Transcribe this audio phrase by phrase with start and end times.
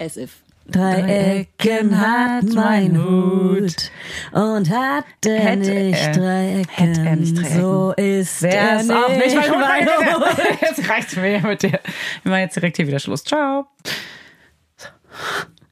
[0.00, 0.42] As if.
[0.68, 3.90] Drei Ecken hat mein Hut
[4.32, 7.60] und hat Hätte nicht er- drei Ecken, hätte er nicht drei Ecken.
[7.60, 10.26] so ist Wer er auch nicht mein mein Hut?
[10.38, 10.44] Hut.
[10.62, 11.78] Jetzt reicht's mir mit dir.
[12.24, 13.22] Wir machen jetzt direkt hier wieder Schluss.
[13.22, 13.68] Ciao.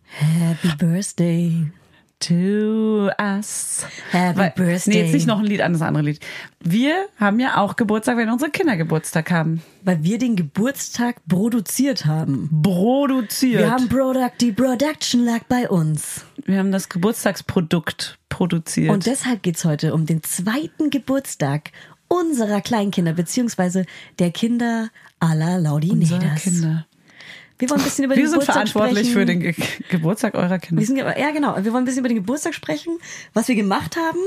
[0.06, 1.66] Happy Birthday
[2.28, 3.86] To us.
[4.10, 4.94] Happy Weil- Birthday.
[4.94, 6.20] Nee, jetzt nicht noch ein Lied an das andere Lied.
[6.60, 9.62] Wir haben ja auch Geburtstag, wenn unsere Kinder Geburtstag haben.
[9.82, 12.62] Weil wir den Geburtstag produziert haben.
[12.62, 13.60] Produziert.
[13.60, 16.24] Wir haben Product, die Production lag bei uns.
[16.46, 18.90] wir haben das Geburtstagsprodukt produziert.
[18.90, 21.72] Und deshalb geht's heute um den zweiten Geburtstag
[22.08, 23.84] unserer Kleinkinder, beziehungsweise
[24.18, 24.88] der Kinder
[25.20, 26.42] aller Laudinedas.
[26.42, 26.86] Kinder.
[27.56, 29.12] Wir wollen ein bisschen über Wir den sind Geburtstag verantwortlich sprechen.
[29.12, 29.54] für den Ge
[29.88, 30.80] Geburtstag eurer Kinder.
[30.80, 31.54] Wir sind, ja, genau.
[31.56, 32.98] Wir wollen ein bisschen über den Geburtstag sprechen,
[33.32, 34.18] was wir gemacht haben,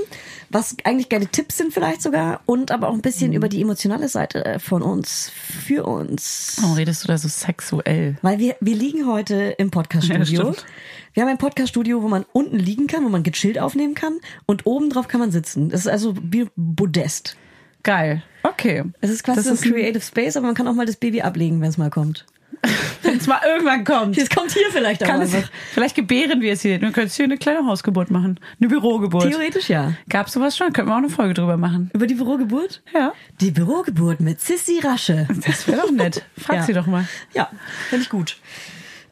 [0.50, 3.36] was eigentlich geile Tipps sind vielleicht sogar und aber auch ein bisschen Mhm.
[3.36, 5.30] über die emotionale Seite äh, von uns,
[5.66, 6.56] für uns.
[6.62, 8.16] Warum redest du da so sexuell?
[8.22, 10.24] Weil wir, wir liegen heute im Ja, Podcaststudio.
[10.54, 10.66] stimmt.
[11.14, 14.66] wir haben ein Podcaststudio, wo man unten liegen kann, wo man gechillt aufnehmen kann und
[14.66, 15.68] oben drauf kann man sitzen.
[15.70, 17.36] Das ist also wie Podest.
[17.84, 18.24] Geil.
[18.44, 18.84] Okay.
[19.02, 20.96] Es ist quasi Das so ist ein- Creative Space, aber man kann auch mal das
[20.96, 22.26] Baby ablegen, wenn es mal kommt.
[23.04, 24.18] Wenn es mal irgendwann kommt.
[24.18, 25.32] Es kommt hier vielleicht auch es,
[25.74, 26.82] vielleicht gebären wir es hier.
[26.82, 28.40] Wir können jetzt hier eine kleine Hausgeburt machen.
[28.60, 29.30] Eine Bürogeburt.
[29.30, 29.94] Theoretisch ja.
[30.10, 30.74] Gab's sowas schon?
[30.74, 31.92] Können wir auch eine Folge drüber machen.
[31.94, 32.82] Über die Bürogeburt?
[32.94, 33.14] Ja.
[33.42, 35.28] Die Bürogeburt mit Sissy Rasche.
[35.46, 36.24] Das wäre doch nett.
[36.38, 36.64] Frag Ja.
[36.64, 37.08] sie doch mal.
[37.34, 37.50] Ja,
[37.90, 38.38] finde ich gut.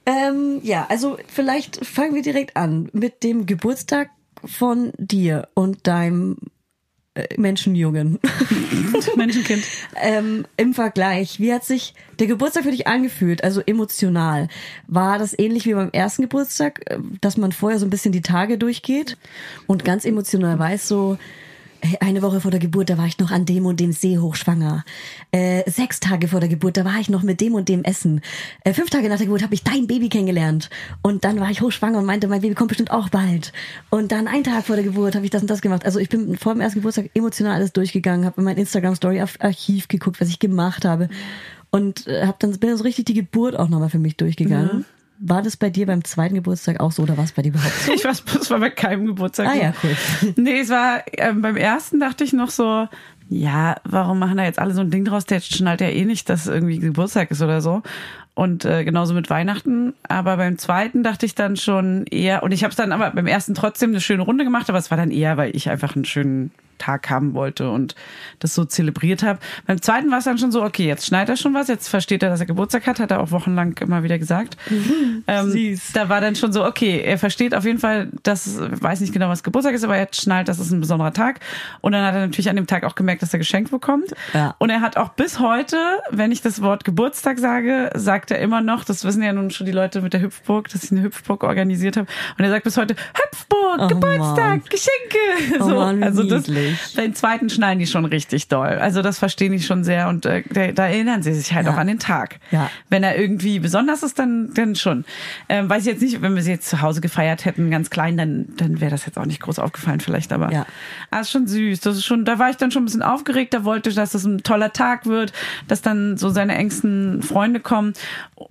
[0.05, 4.09] Ähm, ja, also vielleicht fangen wir direkt an mit dem Geburtstag
[4.43, 6.37] von dir und deinem
[7.15, 8.19] äh, Menschenjungen.
[9.15, 9.63] Menschenkind.
[10.01, 14.49] ähm, Im Vergleich, wie hat sich der Geburtstag für dich angefühlt, also emotional?
[14.87, 18.21] War das ähnlich wie beim ersten Geburtstag, äh, dass man vorher so ein bisschen die
[18.21, 19.17] Tage durchgeht
[19.65, 21.17] und ganz emotional weiß so,
[21.99, 24.83] eine Woche vor der Geburt, da war ich noch an dem und dem See hochschwanger.
[25.31, 28.21] Äh, sechs Tage vor der Geburt, da war ich noch mit dem und dem Essen.
[28.63, 30.69] Äh, fünf Tage nach der Geburt habe ich dein Baby kennengelernt.
[31.01, 33.53] Und dann war ich hochschwanger und meinte, mein Baby kommt bestimmt auch bald.
[33.89, 35.85] Und dann einen Tag vor der Geburt habe ich das und das gemacht.
[35.85, 40.21] Also ich bin vor dem ersten Geburtstag emotional alles durchgegangen, habe in mein Instagram-Story-Archiv geguckt,
[40.21, 41.09] was ich gemacht habe.
[41.71, 44.85] Und äh, hab dann, bin dann so richtig die Geburt auch nochmal für mich durchgegangen.
[45.19, 47.73] War das bei dir beim zweiten Geburtstag auch so oder war es bei dir überhaupt
[47.73, 47.91] so?
[47.93, 49.47] Ich weiß, es war bei keinem Geburtstag.
[49.47, 49.95] Ah ja, cool.
[50.35, 52.87] Nee, es war ähm, beim ersten dachte ich noch so,
[53.29, 55.25] ja, warum machen da jetzt alle so ein Ding draus?
[55.25, 57.81] Der schnallt ja eh nicht, dass irgendwie Geburtstag ist oder so.
[58.35, 59.93] Und äh, genauso mit Weihnachten.
[60.03, 63.27] Aber beim zweiten dachte ich dann schon eher, und ich habe es dann aber beim
[63.27, 66.05] ersten trotzdem eine schöne Runde gemacht, aber es war dann eher, weil ich einfach einen
[66.05, 67.95] schönen Tag haben wollte und
[68.39, 69.39] das so zelebriert habe.
[69.65, 72.23] Beim zweiten war es dann schon so, okay, jetzt schneit er schon was, jetzt versteht
[72.23, 74.57] er, dass er Geburtstag hat, hat er auch wochenlang immer wieder gesagt.
[75.27, 75.93] ähm, Süß.
[75.93, 79.29] Da war dann schon so, okay, er versteht auf jeden Fall, dass, weiß nicht genau,
[79.29, 81.39] was Geburtstag ist, aber er schnallt, das ist ein besonderer Tag.
[81.81, 84.13] Und dann hat er natürlich an dem Tag auch gemerkt, dass er geschenkt bekommt.
[84.33, 84.55] Ja.
[84.59, 85.77] Und er hat auch bis heute,
[86.11, 89.65] wenn ich das Wort Geburtstag sage, sagt er immer noch, das wissen ja nun schon
[89.65, 92.07] die Leute mit der Hüpfburg, dass ich eine Hüpfburg organisiert habe.
[92.37, 93.34] Und er sagt bis heute, Hüpfburg,
[93.79, 94.61] Oh Geburtstag, Mann.
[94.69, 95.59] Geschenke.
[95.59, 98.67] Oh so, Mann, wie also das, den zweiten schneiden die schon richtig doll.
[98.67, 101.73] Also das verstehen die schon sehr und äh, da, da erinnern sie sich halt Ja.
[101.73, 102.39] auch an den Tag.
[102.51, 102.69] Ja.
[102.89, 105.05] Wenn er irgendwie besonders ist, dann, dann schon.
[105.49, 108.17] Ähm, weiß ich jetzt nicht, wenn wir sie jetzt zu Hause gefeiert hätten, ganz klein,
[108.17, 110.65] dann, dann wäre das jetzt auch nicht groß aufgefallen vielleicht, aber Ja.
[111.11, 111.81] ah, ist schon süß.
[111.81, 114.11] Das ist schon, da war ich dann schon ein bisschen aufgeregt, da wollte ich, dass
[114.11, 115.33] das ein toller Tag wird,
[115.67, 117.93] dass dann so seine engsten Freunde kommen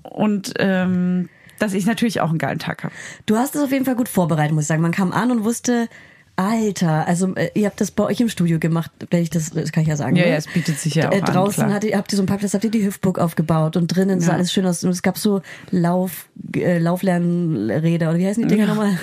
[0.03, 1.29] und ähm,
[1.65, 2.95] dass ich natürlich auch einen geilen Tag habe.
[3.27, 4.83] Du hast es auf jeden Fall gut vorbereitet, muss ich sagen.
[4.83, 5.89] Man kam an und wusste,
[6.37, 9.71] Alter, also äh, ihr habt das bei euch im Studio gemacht, wenn ich das, das
[9.71, 10.17] kann ich ja sagen.
[10.17, 10.31] Ja, ne?
[10.31, 11.75] ja, es bietet sich ja auch Äh, an, Draußen klar.
[11.77, 14.35] hattet, habt ihr so einen Parkplatz, habt ihr die Hüpfburg aufgebaut und drinnen sah Ja.
[14.39, 14.83] alles schön aus.
[14.83, 18.99] Und es gab so Lauf, äh, Lauflernräder oder wie heißen die Dinger nochmal?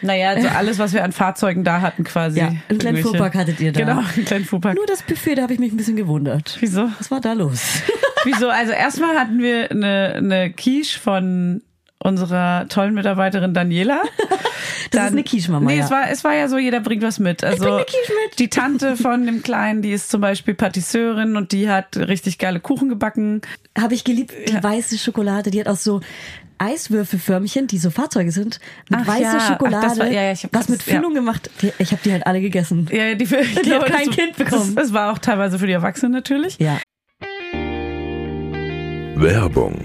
[0.00, 2.40] Naja, also alles, was wir an Fahrzeugen da hatten quasi.
[2.40, 3.78] Ja, einen kleinen Fuhrpark hattet ihr da.
[3.80, 4.74] Genau, einen kleinen Fuhrpark.
[4.74, 6.56] Nur das Buffet, da habe ich mich ein bisschen gewundert.
[6.58, 6.88] Wieso?
[6.98, 7.60] Was war da los?
[8.24, 8.48] Wieso?
[8.48, 11.62] Also erstmal hatten wir eine, eine Quiche von
[12.02, 14.02] unserer tollen Mitarbeiterin Daniela.
[14.90, 15.84] Das ist eine Quiche-Mama, Nee, ja.
[15.84, 17.42] es war, es war ja so, jeder bringt was mit.
[17.44, 18.38] Also bring eine Quiche mit.
[18.38, 22.60] die Tante von dem Kleinen, die ist zum Beispiel Patisseurin und die hat richtig geile
[22.60, 23.40] Kuchen gebacken.
[23.78, 26.00] Habe ich geliebt, die weiße Schokolade, die hat auch so
[26.58, 28.60] Eiswürfelförmchen, die so Fahrzeuge sind,
[28.90, 30.86] mit Ach weißer ja, ach, Schokolade, das war- ja, ja, ich hab was mit das-
[30.86, 30.96] ja.
[30.96, 31.48] Füllung gemacht.
[31.78, 32.88] Ich habe die halt alle gegessen.
[32.92, 34.74] Ja, die, ich Die glaube, hat kein das- Kind bekommen.
[34.74, 36.58] Das, das war auch teilweise für die Erwachsenen natürlich.
[36.58, 36.78] Ja.
[39.16, 39.84] Werbung.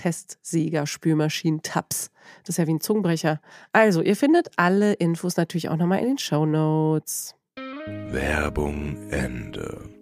[0.00, 2.10] Testsieger, Spülmaschinen, Tabs.
[2.42, 3.40] Das ist ja wie ein Zungenbrecher.
[3.72, 7.34] Also, ihr findet alle Infos natürlich auch nochmal in den Show Notes.
[8.10, 9.99] Werbung Ende.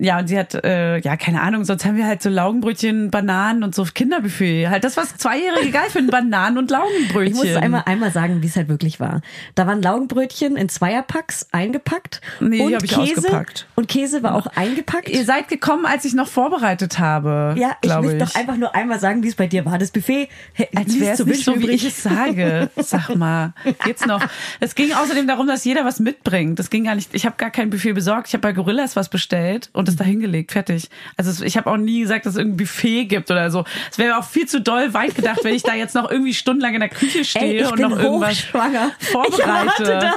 [0.00, 3.62] Ja, und sie hat, äh, ja, keine Ahnung, sonst haben wir halt so Laugenbrötchen, Bananen
[3.62, 4.68] und so Kinderbuffet.
[4.68, 7.26] Halt das, was Zweijährige geil finden, Bananen und Laugenbrötchen.
[7.26, 9.20] Ich muss einmal, einmal sagen, wie es halt wirklich war.
[9.54, 12.20] Da waren Laugenbrötchen in Zweierpacks eingepackt.
[12.40, 13.68] Nee, und hab ich Käse, ausgepackt.
[13.76, 15.08] Und Käse war auch eingepackt.
[15.08, 17.54] Ihr seid gekommen, als ich noch vorbereitet habe.
[17.56, 19.78] ja, ich will doch einfach nur einmal sagen, wie es bei dir war.
[19.78, 20.28] Das Buffet
[20.74, 22.68] Als wäre es nicht so, wie ich es sage.
[22.76, 23.52] Sag mal,
[23.84, 24.26] geht's noch?
[24.58, 26.58] Es ging außerdem darum, dass jeder was mitbringt.
[26.58, 27.14] Das ging gar nicht.
[27.14, 28.26] Ich habe gar kein Buffet besorgt.
[28.26, 30.52] Ich habe bei Gorillas was bestellt und es da hingelegt.
[30.52, 30.88] Fertig.
[31.16, 33.64] Also ich habe auch nie gesagt, dass es irgendein Buffet gibt oder so.
[33.90, 36.74] Es wäre auch viel zu doll weit gedacht, wenn ich da jetzt noch irgendwie stundenlang
[36.74, 38.92] in der Küche stehe Ey, und noch irgendwas hochschwanger.
[39.00, 39.42] Ich vorbereite.
[39.42, 40.14] erwarte, da,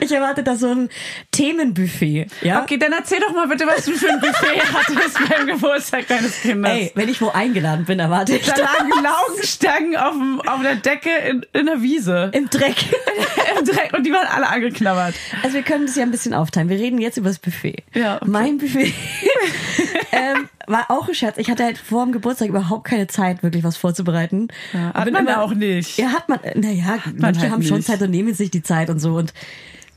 [0.00, 0.88] ich erwarte da so ein
[1.30, 2.26] Themenbuffet.
[2.42, 2.62] Ja?
[2.62, 6.40] Okay, dann erzähl doch mal bitte, was du für ein Buffet hattest beim Geburtstag deines
[6.40, 6.70] Kindes.
[6.70, 10.62] Ey, wenn ich wo eingeladen bin, erwarte ich da da lagen Laugenstangen auf, dem, auf
[10.62, 12.30] der Decke in, in der Wiese.
[12.34, 12.76] im Dreck.
[13.58, 15.14] Im Dreck und die waren alle angeknabbert.
[15.42, 16.68] Also wir können das ja ein bisschen aufteilen.
[16.68, 17.82] Wir reden jetzt über das Buffet.
[17.94, 18.24] Ja, okay.
[18.28, 18.92] Mein Buffet
[20.12, 21.38] ähm, war auch ein Scherz.
[21.38, 24.48] Ich hatte halt vor dem Geburtstag überhaupt keine Zeit, wirklich was vorzubereiten.
[24.72, 25.98] Ja, hat man auch nicht.
[25.98, 26.38] Ja, hat man.
[26.54, 27.86] Naja, manche halt haben schon nicht.
[27.86, 29.14] Zeit und nehmen sich die Zeit und so.
[29.16, 29.32] Und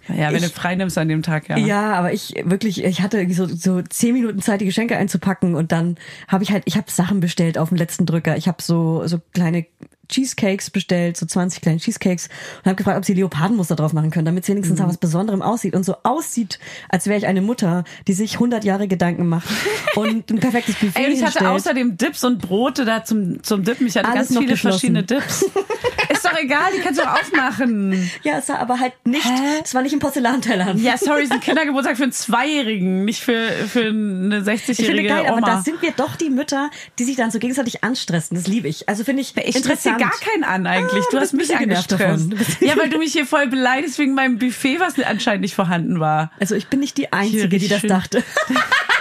[0.10, 1.58] Ja, wenn Ich- du frei nimmst an dem Tag, ja.
[1.58, 5.72] ja, aber ich wirklich, ich hatte so, so zehn Minuten Zeit, die Geschenke einzupacken und
[5.72, 5.96] dann
[6.28, 8.36] habe ich halt, ich habe Sachen bestellt auf dem letzten Drücker.
[8.36, 9.66] Ich habe so so kleine
[10.10, 12.28] Cheesecakes bestellt, so 20 kleine Cheesecakes
[12.60, 14.84] und habe gefragt, ob sie Leopardenmuster drauf machen können, damit es wenigstens Mhm.
[14.86, 18.64] nach was Besonderem aussieht und so aussieht, als wäre ich eine Mutter, die sich 100
[18.64, 19.48] Jahre Gedanken macht
[19.96, 21.50] und ein perfektes Buffet Ey, ich hatte hinstellt.
[21.52, 23.88] außerdem Dips und Brote da zum, zum Dippen.
[23.88, 25.46] Ich hatte Alles ganz viele verschiedene Dips.
[26.24, 28.10] Ist doch egal, die kannst du auch aufmachen.
[28.24, 29.62] ja, es war aber halt nicht, Hä?
[29.64, 30.74] es war nicht im Porzellanteller.
[30.76, 35.10] Ja, sorry, ist ein Kindergeburtstag für einen Zweijährigen, nicht für, für eine Ich finde 60-jährige
[35.10, 35.48] geil, aber Oma.
[35.48, 38.36] da sind wir doch die Mütter, die sich dann so gegenseitig anstressen.
[38.36, 38.88] Das liebe ich.
[38.88, 40.00] Also finde ich ich interessant.
[40.00, 41.04] gar keinen an eigentlich.
[41.06, 42.30] Ah, du hast mich angestresst.
[42.62, 46.32] Ja, weil du mich hier voll beleidigst wegen meinem Buffet, was anscheinend nicht vorhanden war.
[46.40, 47.90] Also ich bin nicht die Einzige, die das schön.
[47.90, 48.24] dachte.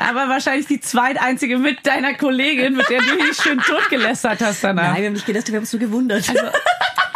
[0.00, 4.92] Aber wahrscheinlich die zweiteinzige mit deiner Kollegin, mit der du dich schön totgelästert hast danach.
[4.92, 6.28] Nein, wir haben nicht gedacht, wir haben uns so gewundert.
[6.28, 6.42] Also,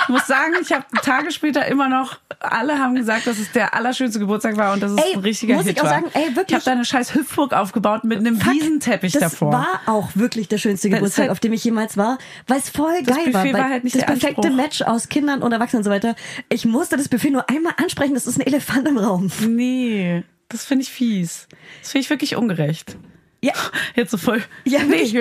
[0.03, 3.73] Ich muss sagen, ich habe Tage später immer noch, alle haben gesagt, dass es der
[3.73, 5.93] allerschönste Geburtstag war und dass es Ey, ein richtiger muss Hit ich auch war.
[5.93, 6.49] sagen, ey, wirklich.
[6.49, 9.53] Ich habe da eine scheiß Hüpfburg aufgebaut mit einem Fuck, Wiesenteppich das davor.
[9.53, 12.69] war auch wirklich der schönste Das Geburtstag, halt- auf dem ich jemals war, weil es
[12.69, 13.51] voll Das geil war.
[13.55, 14.57] War halt nicht das perfekte Anspruch.
[14.57, 16.15] Match aus Kindern und Erwachsenen und so weiter.
[16.51, 19.31] Ich musste das Buffet nur einmal ansprechen, das ist ein Elefant im Raum.
[19.49, 21.49] nee, das finde ich fies.
[21.81, 22.97] Das finde ich wirklich ungerecht.
[23.45, 23.53] Ja.
[23.95, 24.43] Jetzt so voll.
[24.65, 25.19] Ja, nee, du,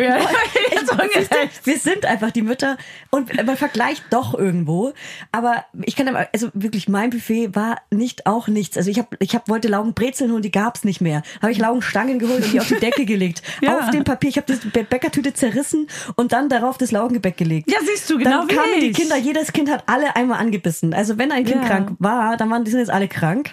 [0.92, 1.30] ungerecht.
[1.66, 2.78] wir sind einfach die Mütter
[3.10, 4.94] und man vergleicht doch irgendwo.
[5.32, 8.78] Aber ich kann aber, also wirklich, mein Buffet war nicht auch nichts.
[8.78, 11.22] Also ich habe, ich hab, wollte Laugenbrezeln holen, die gab's nicht mehr.
[11.42, 13.42] Habe ich Laugenstangen geholt und die auf die Decke gelegt.
[13.62, 13.80] Ja.
[13.80, 14.30] Auf dem Papier.
[14.30, 17.72] Ich habe die Bä- Bäckertüte zerrissen und dann darauf das Laugengebäck gelegt.
[17.72, 18.98] Ja, siehst du, genau Dann wie kamen die ich.
[18.98, 20.94] Kinder, jedes Kind hat alle einmal angebissen.
[20.94, 21.68] Also wenn ein Kind Ja.
[21.70, 23.52] krank war, dann waren die sind jetzt alle krank.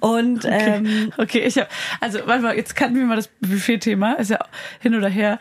[0.00, 1.68] Und ähm, Okay, ich habe,
[2.00, 4.38] also warte mal, jetzt kannten wir mal das Buffet-Thema, ist ja
[4.80, 5.38] hin oder her.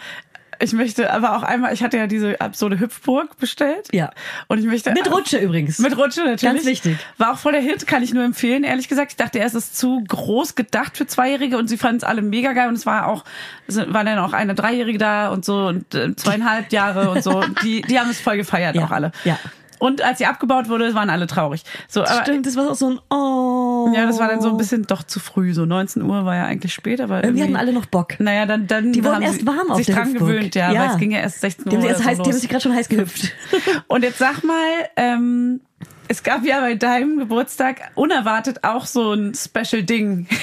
[0.61, 3.87] Ich möchte aber auch einmal, ich hatte ja diese absurde Hüpfburg bestellt.
[3.93, 4.11] Ja.
[4.49, 4.91] Und ich möchte.
[4.91, 5.79] mit Rutsche übrigens.
[5.79, 6.41] Mit Rutsche natürlich.
[6.41, 6.97] Ganz wichtig.
[7.17, 9.11] War auch voll der Hit, kann ich nur empfehlen, ehrlich gesagt.
[9.11, 12.51] Ich dachte, erst ist zu groß gedacht für Zweijährige und sie fanden es alle mega
[12.51, 13.23] geil und es war auch,
[13.67, 17.41] es war dann auch eine Dreijährige da und so und äh, zweieinhalb Jahre und so.
[17.63, 19.13] Die, die haben es voll gefeiert, Ja, auch alle.
[19.23, 19.39] ja.
[19.79, 21.63] Und als sie abgebaut wurde, waren alle traurig.
[21.87, 23.91] So, aber, Stimmt, das war auch so ein Oh.
[23.95, 25.53] Ja, das war dann so ein bisschen doch zu früh.
[25.53, 28.19] So 19 Uhr war ja eigentlich spät, aber Irgendwie irgendwie hatten alle noch Bock.
[28.19, 30.27] Naja, dann, dann Die wurden erst sie warm auf sich der dran Hüpfburg.
[30.27, 30.81] gewöhnt, ja, Ja.
[30.81, 31.69] weil es ging ja erst 16 Uhr.
[31.71, 33.31] Die haben, sich so heiß, die haben sich gerade schon heiß gehüpft.
[33.87, 34.55] Und jetzt sag mal,
[34.97, 35.61] ähm,
[36.09, 40.27] es gab ja bei deinem Geburtstag unerwartet auch so ein Special-Ding.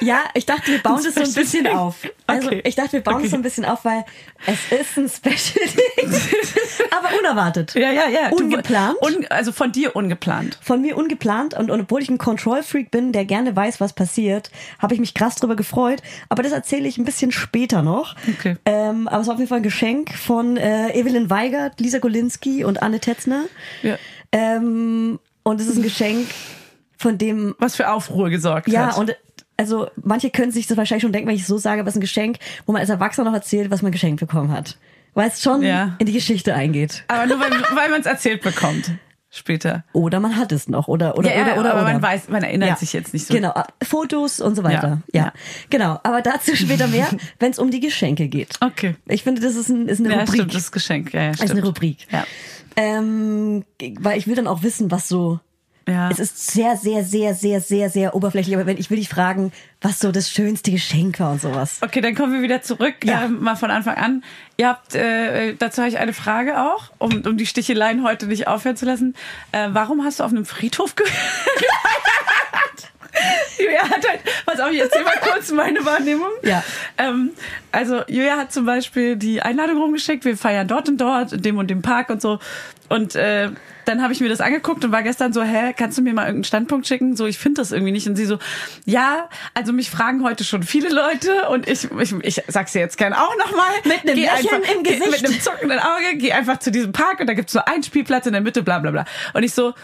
[0.00, 1.72] Ja, ich dachte, wir bauen das so ein bisschen Ding.
[1.72, 1.94] auf.
[2.26, 2.62] Also Okay.
[2.66, 3.22] ich dachte, wir bauen Okay.
[3.22, 4.04] das so ein bisschen auf, weil
[4.44, 6.12] es ist ein Special Ding.
[6.90, 7.74] Aber unerwartet.
[7.74, 8.28] ja, ja, ja.
[8.30, 8.96] Du- Ungeplant.
[9.00, 10.58] Un, also von dir ungeplant.
[10.60, 14.50] Von mir ungeplant und, und obwohl ich ein Control-Freak bin, der gerne weiß, was passiert,
[14.80, 16.02] habe ich mich krass drüber gefreut.
[16.28, 18.16] Aber das erzähle ich ein bisschen später noch.
[18.38, 18.56] Okay.
[18.66, 22.64] Ähm, aber es war auf jeden Fall ein Geschenk von äh, Evelyn Weigert, Lisa Golinski
[22.64, 23.44] und Anne Tetzner.
[23.82, 23.96] Ja.
[24.38, 26.26] Ähm, und es ist ein Geschenk,
[26.98, 28.98] von dem Was für Aufruhr gesorgt Ja, hat.
[28.98, 29.14] und
[29.56, 32.00] also manche können sich das wahrscheinlich schon denken, wenn ich es so sage, was ein
[32.00, 34.76] Geschenk, wo man als Erwachsener noch erzählt, was man geschenkt bekommen hat.
[35.14, 35.94] Weil es schon Ja.
[35.98, 37.04] in die Geschichte eingeht.
[37.06, 38.90] aber nur weil, weil man es erzählt bekommt.
[39.36, 39.82] Später.
[39.92, 40.86] Oder man hat es noch.
[40.86, 41.70] Oder, oder, Ja, oder, oder.
[41.74, 41.92] aber oder.
[41.94, 42.76] man weiß, man erinnert Ja.
[42.76, 43.34] sich jetzt nicht so.
[43.34, 45.02] Genau, Fotos und so weiter.
[45.12, 45.32] Ja, Ja,
[45.70, 45.98] genau.
[46.04, 47.08] Aber dazu später mehr,
[47.40, 48.50] wenn es um die Geschenke geht.
[48.60, 48.94] Okay.
[49.06, 50.34] Ich finde, das ist, ein, ist eine Ja, Rubrik.
[50.34, 51.12] stimmt, das Geschenk.
[51.12, 51.50] Ja, ja, Das stimmt.
[51.50, 51.96] ist eine Rubrik.
[52.12, 52.24] Ja.
[52.76, 53.64] Ähm,
[54.00, 55.40] weil ich will dann auch wissen, was so.
[55.86, 56.08] Ja.
[56.10, 58.56] Es ist sehr, sehr, sehr, sehr, sehr, sehr oberflächlich.
[58.56, 61.78] Aber wenn ich will dich fragen, was so das schönste Geschenk war und sowas.
[61.82, 63.24] Okay, dann kommen wir wieder zurück, Ja.
[63.24, 64.24] ähm, mal von Anfang an.
[64.56, 68.48] Ihr habt, äh, dazu habe ich eine Frage auch, um, um die Sticheleien heute nicht
[68.48, 69.14] aufhören zu lassen.
[69.52, 71.06] Äh, warum hast du auf einem Friedhof ge
[73.58, 76.30] Julia hat halt, pass auf, ich erzähl mal kurz meine Wahrnehmung.
[76.42, 76.62] Ja.
[76.98, 77.30] Ähm,
[77.72, 81.58] also Julia hat zum Beispiel die Einladung rumgeschickt, wir feiern dort und dort, in dem
[81.58, 82.38] und dem Park und so.
[82.88, 83.50] Und äh,
[83.86, 86.22] dann habe ich mir das angeguckt und war gestern so, hä, kannst du mir mal
[86.22, 87.16] irgendeinen Standpunkt schicken?
[87.16, 88.06] So, ich finde das irgendwie nicht.
[88.06, 88.38] Und sie so,
[88.84, 92.96] ja, also mich fragen heute schon viele Leute und ich, ich, ich sag's dir jetzt
[92.96, 93.70] gern auch nochmal.
[93.84, 95.22] Mit einem Lächeln im geh, Gesicht.
[95.22, 98.26] Mit einem zuckenden Auge, geh einfach zu diesem Park und da gibt's nur einen Spielplatz
[98.26, 99.04] in der Mitte, bla bla bla.
[99.32, 99.74] Und ich so,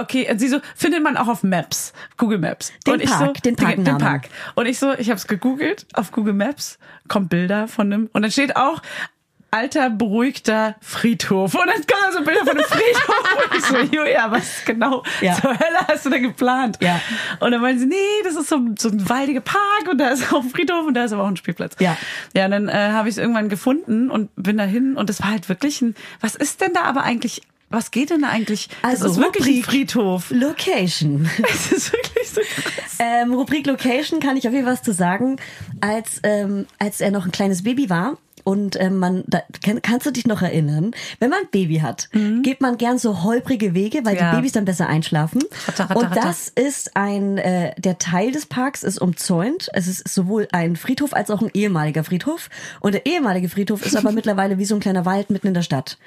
[0.00, 2.72] okay, und sie so, findet man auch auf Maps, Google Maps.
[2.86, 3.98] Den und ich Park, so, den Den Parknamen.
[4.00, 4.28] Park.
[4.54, 6.78] Und ich so, ich habe es gegoogelt auf Google Maps,
[7.08, 8.82] kommt Bilder von einem und dann steht auch
[9.52, 14.30] alter beruhigter Friedhof und dann kommen also Bilder von einem Friedhof und ich so, Julia,
[14.30, 15.34] was genau Ja.
[15.34, 16.78] zur Hölle hast du denn geplant?
[16.80, 17.00] Ja.
[17.40, 20.32] Und dann meinen sie, nee, das ist so, so ein waldiger Park und da ist
[20.32, 21.74] auch ein Friedhof und da ist aber auch ein Spielplatz.
[21.80, 21.96] Ja.
[22.32, 25.30] Ja, und dann äh, habe ich es irgendwann gefunden und bin dahin und das war
[25.32, 28.68] halt wirklich ein, was ist denn da aber eigentlich, was geht denn eigentlich?
[28.82, 29.64] Also, das ist wirklich ein Rubrik.
[29.64, 30.30] Friedhof.
[30.30, 31.30] Location.
[31.48, 32.98] Es ist wirklich so krass.
[32.98, 35.36] Ähm, Rubrik Location kann ich auf jeden Fall was zu sagen.
[35.80, 40.06] Als, ähm, als er noch ein kleines Baby war und ähm, man, da, kann, kannst
[40.06, 42.08] du dich noch erinnern, wenn man ein Baby hat,
[42.42, 44.18] geht man gern so holprige Wege, weil Mhm.
[44.20, 44.30] Ja.
[44.30, 45.42] die Babys dann besser einschlafen.
[45.66, 46.20] Ratter, ratter, und ratter.
[46.22, 49.68] das ist ein, äh, der Teil des Parks ist umzäunt.
[49.74, 52.48] Es ist sowohl ein Friedhof als auch ein ehemaliger Friedhof.
[52.80, 55.62] Und der ehemalige Friedhof ist aber mittlerweile wie so ein kleiner Wald mitten in der
[55.62, 55.98] Stadt.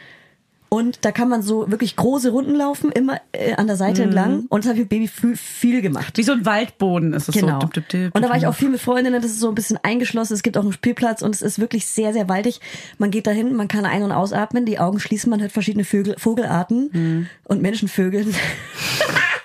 [0.74, 4.08] Und da kann man so wirklich große Runden laufen, immer äh, an der Seite Mhm.
[4.08, 4.46] entlang.
[4.50, 6.18] Und das habe ich mit Baby viel, viel gemacht.
[6.18, 7.60] Wie so ein Waldboden ist es Genau.
[7.62, 7.68] so.
[7.68, 9.54] Dip, dip, dip, und da war ich auch viel mit Freundinnen, das ist so ein
[9.56, 10.34] bisschen eingeschlossen.
[10.34, 12.60] Es gibt auch einen Spielplatz und es ist wirklich sehr, sehr waldig.
[12.98, 16.16] Man geht dahin, man kann ein- und ausatmen, die Augen schließen, man hört verschiedene Vögel,
[16.18, 17.62] Vogelarten und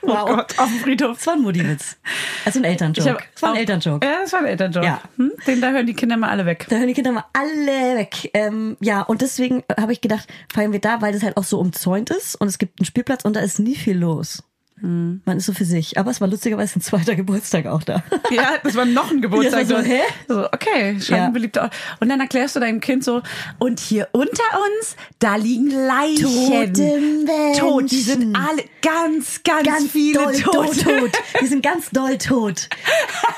[0.03, 0.33] Menschenvögeln.
[0.33, 1.17] Oh Gott, auf dem Friedhof.
[1.17, 1.97] Das war ein Mutti-Witz.
[2.45, 3.25] Also ein Elternjoke.
[3.33, 4.07] Das war ein Elternjoke.
[4.07, 4.87] Ja, das war ein Elternjoke.
[4.87, 5.01] Ja.
[5.17, 5.33] Hm?
[5.47, 6.67] Den da hören die Kinder mal alle weg.
[6.69, 8.31] Da hören die Kinder mal alle weg.
[8.35, 11.59] Ähm, ja, und deswegen habe ich gedacht, feiern wir da, weil das halt auch so
[11.59, 14.43] umzäunt ist und es gibt einen Spielplatz und da ist nie viel los.
[14.81, 15.21] Hm.
[15.25, 15.99] Man ist so für sich.
[15.99, 18.03] Aber es war lustigerweise ein zweiter Geburtstag auch da.
[18.31, 19.67] Ja, das war noch ein Geburtstag.
[19.67, 20.01] So, hä?
[20.29, 21.25] So, okay, scheint Ja.
[21.27, 21.73] ein beliebter Ort.
[22.01, 23.23] Und dann erklärst du deinem Kind so,
[23.59, 26.25] und hier unter uns, da liegen Leichen.
[26.25, 27.59] Tote Menschen.
[27.59, 30.35] Tot, die sind alle ganz, ganz, ganz viele doll
[30.73, 31.13] tot.
[31.41, 32.69] Die sind ganz doll tot.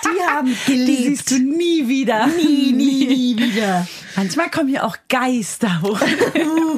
[0.05, 0.99] Die haben Die gelebt.
[1.05, 2.27] siehst du nie wieder.
[2.27, 3.87] nie, nie, nie wieder.
[4.17, 6.01] Manchmal kommen hier auch Geister hoch.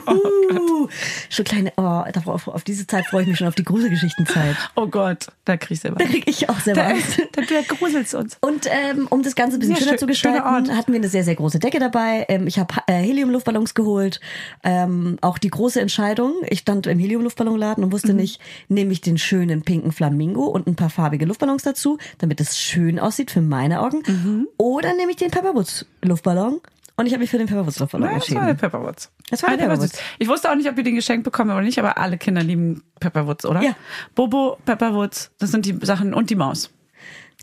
[0.05, 0.89] Uh,
[1.31, 4.57] schon kleine, oh, darauf, auf diese Zeit freue ich mich schon, auf die Gruselgeschichtenzeit.
[4.75, 5.99] Oh Gott, da krieg ich selber.
[5.99, 6.95] Da kriege ich auch selber Da,
[7.33, 8.37] da, da gruselt's uns.
[8.41, 11.09] Und ähm, um das Ganze ein bisschen Ja, schöner schön- zu gestalten, hatten wir eine
[11.09, 12.27] sehr, sehr große Decke dabei.
[12.29, 14.21] Ähm, ich habe äh, Helium-Luftballons geholt.
[14.65, 16.35] Ähm, auch die große Entscheidung.
[16.49, 17.93] Ich stand im Helium-Luftballonladen und Mhm.
[17.93, 22.41] wusste nicht, nehme ich den schönen pinken Flamingo und ein paar farbige Luftballons dazu, damit
[22.41, 24.03] es schön aussieht für meine Augen.
[24.07, 24.49] Mhm.
[24.59, 26.61] Oder nehme ich den Pepperwoods-Luftballon?
[26.97, 28.71] Und ich habe mich für den Pepperwoods-Luftballon Ja, das war der entschieden.
[28.71, 29.11] Pepperwoods.
[29.31, 29.93] Das war der Ah, süß.
[30.19, 32.83] Ich wusste auch nicht, ob wir den geschenkt bekommen oder nicht, aber alle Kinder lieben
[33.01, 33.63] Pepperwoods, oder?
[33.63, 33.75] Ja.
[34.15, 36.71] Bobo, Pepperwoods, das sind die Sachen und die Maus.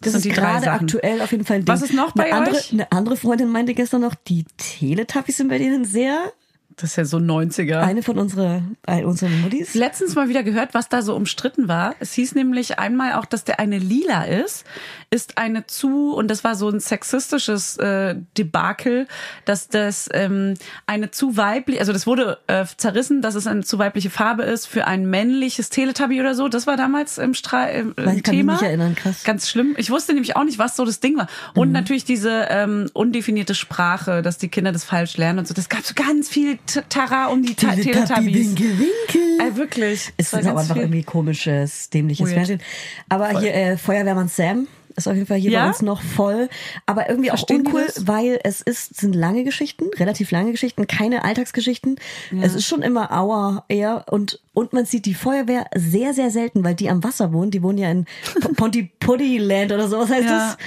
[0.01, 1.74] Das, sind ist gerade aktuell auf jeden Fall ein Ding.
[1.74, 2.72] Was ist noch bei eine andere, euch?
[2.72, 6.32] Eine andere Freundin meinte gestern noch, die Teletubbies sind bei denen sehr
[6.81, 7.79] Das ist ja so 90er.
[7.81, 9.74] eine von unserer, äh, unseren Muttis.
[9.74, 11.95] letztens mal wieder gehört, was da so umstritten war.
[12.00, 14.65] Es hieß nämlich einmal auch, dass der eine lila ist,
[15.09, 19.07] ist eine zu, und das war so ein sexistisches äh, Debakel,
[19.45, 20.53] dass das ähm,
[20.88, 24.67] eine zu weiblich, also das wurde äh, zerrissen, dass es eine zu weibliche Farbe ist
[24.67, 26.48] für ein männliches Teletubby oder so.
[26.48, 28.53] Das war damals im, Stra im, Weil im ich kann mich Thema.
[28.53, 29.24] nicht erinnern, krass.
[29.24, 29.74] Ganz schlimm.
[29.77, 31.27] Ich wusste nämlich auch nicht, was so das Ding war.
[31.55, 31.74] Und Mhm.
[31.74, 35.53] natürlich diese ähm, undefinierte Sprache, dass die Kinder das falsch lernen und so.
[35.53, 36.57] Das gab so ganz viel
[36.89, 38.35] Tara um die Ta- Teletubbies.
[38.57, 39.43] Winke, winke.
[39.43, 40.11] Äh, wirklich.
[40.17, 42.31] Es ist auch einfach irgendwie komisches, dämliches.
[42.31, 42.61] Fernsehen.
[43.09, 45.61] Aber hier äh, Feuerwehrmann Sam ist auf jeden Fall hier Ja?
[45.63, 46.49] bei uns noch voll.
[46.85, 51.23] Aber irgendwie Verstehen auch uncool, weil es ist, sind lange Geschichten, relativ lange Geschichten, keine
[51.23, 51.99] Alltagsgeschichten.
[52.41, 56.65] Es ist schon immer Auer eher und und man sieht die Feuerwehr sehr, sehr selten,
[56.65, 57.49] weil die am Wasser wohnen.
[57.49, 60.57] Die wohnen ja in P- Pontypodyland oder sowas heißt Ja.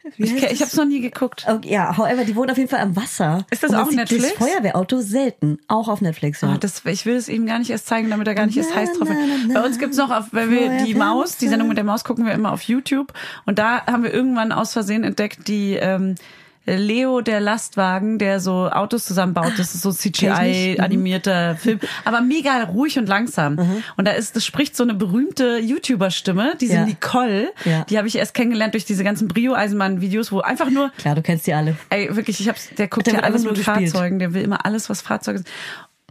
[0.17, 1.45] Ich, ich habe es noch nie geguckt.
[1.47, 3.45] Okay, ja, however, die wohnen auf jeden Fall am Wasser.
[3.51, 4.33] Ist das Und man auch sieht Netflix?
[4.37, 6.41] Das Feuerwehrauto selten, auch auf Netflix.
[6.41, 6.49] Ja.
[6.49, 8.71] Ah, das, ich will es ihm gar nicht erst zeigen, damit er gar nicht erst
[8.73, 9.53] Na, heiß drauf wird.
[9.53, 12.25] Bei uns gibt's noch, auf, weil wir die Maus, die Sendung mit der Maus gucken
[12.25, 13.13] wir immer auf YouTube.
[13.45, 16.15] Und da haben wir irgendwann aus Versehen entdeckt, die ähm,
[16.65, 19.53] Leo, der Lastwagen, der so Autos zusammenbaut.
[19.57, 20.05] Das ist so nicht.
[20.05, 20.11] Mhm.
[20.13, 21.79] CGI-animierter Film.
[22.05, 23.81] Aber mega ruhig und langsam.
[23.97, 26.85] Und da ist, das spricht so eine berühmte YouTuber-Stimme, diese Ja.
[26.85, 27.51] Nicole.
[27.65, 27.83] Ja.
[27.85, 31.47] Die habe ich erst kennengelernt durch diese ganzen Brio-Eisenbahn-Videos, wo einfach nur Klar, du kennst
[31.47, 31.75] die alle.
[31.89, 33.89] Ey, wirklich, ich hab's, der guckt ja alles mit gespielt.
[33.91, 35.49] Fahrzeugen, der will immer alles, was Fahrzeuge sind.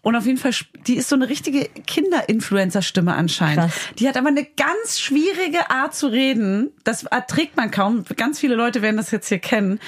[0.02, 0.52] Und auf jeden Fall,
[0.87, 3.59] die ist so eine richtige Kinder-Influencer-Stimme anscheinend.
[3.61, 3.75] Krass.
[3.99, 6.71] Die hat aber eine ganz schwierige Art zu reden.
[6.85, 8.04] Das erträgt man kaum.
[8.16, 9.78] Ganz viele Leute werden das jetzt hier kennen.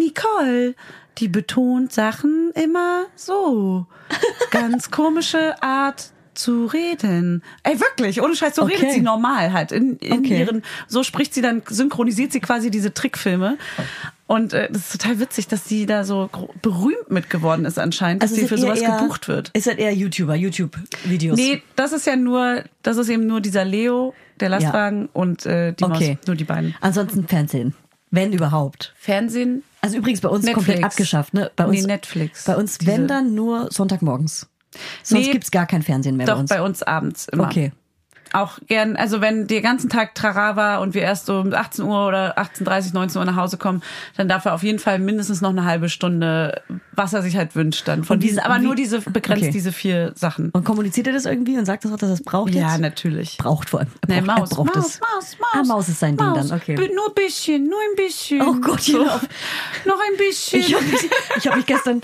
[0.00, 0.74] Nicole,
[1.18, 3.86] die betont Sachen immer so.
[4.50, 7.42] Ganz komische Art zu reden.
[7.64, 8.76] Ey, wirklich, ohne Scheiß, so Okay.
[8.76, 9.72] redet sie normal halt.
[9.72, 10.40] In, in Okay.
[10.40, 13.58] ihren, so spricht sie dann, synchronisiert sie quasi diese Trickfilme.
[14.26, 16.30] Und äh, das ist total witzig, dass sie da so
[16.62, 19.50] berühmt mit geworden ist anscheinend, dass sie seid für sowas eher- gebucht wird.
[19.54, 21.36] Ist halt eher YouTuber, YouTube-Videos.
[21.36, 25.72] Nee, das ist ja nur, das ist eben nur dieser Leo, der Lastwagen und äh,
[25.72, 26.08] die Okay.
[26.14, 26.74] Maus, nur die beiden.
[26.80, 27.74] Ansonsten Fernsehen.
[28.12, 28.94] Wenn überhaupt.
[28.96, 30.66] Fernsehen, Also übrigens bei uns Netflix.
[30.66, 31.50] komplett abgeschafft, ne?
[31.56, 32.44] Bei uns, Nee, Netflix.
[32.44, 34.46] Bei uns, wenn dann nur Sonntagmorgens.
[35.02, 36.50] Sonst Nee, gibt's gar kein Fernsehen mehr doch bei uns.
[36.50, 37.44] bei uns abends immer.
[37.46, 37.72] Okay.
[38.32, 41.84] Auch gern, also wenn der ganzen Tag Trara war und wir erst so um 18
[41.84, 43.82] Uhr oder 18.30, 19 Uhr nach Hause kommen,
[44.16, 46.62] dann darf er auf jeden Fall mindestens noch eine halbe Stunde,
[46.92, 48.04] was er sich halt wünscht dann.
[48.04, 49.52] Von Und diesen, aber wie- nur diese, begrenzt Okay.
[49.52, 50.50] diese vier Sachen.
[50.50, 52.80] Und kommuniziert er das irgendwie und sagt das auch, dass er es braucht Ja, jetzt?
[52.80, 53.36] natürlich.
[53.38, 53.88] Braucht vor allem.
[54.08, 55.00] Er Nee, braucht, Maus, braucht Maus, es.
[55.00, 55.50] Maus, Maus.
[55.52, 56.74] Ah, Maus ist sein Ding dann, okay.
[56.76, 58.42] Nur ein bisschen, nur ein bisschen.
[58.42, 58.98] Oh Gott, so.
[58.98, 59.14] genau.
[59.86, 60.60] Noch ein bisschen.
[60.60, 62.00] Ich habe mich, ich hab mich gestern,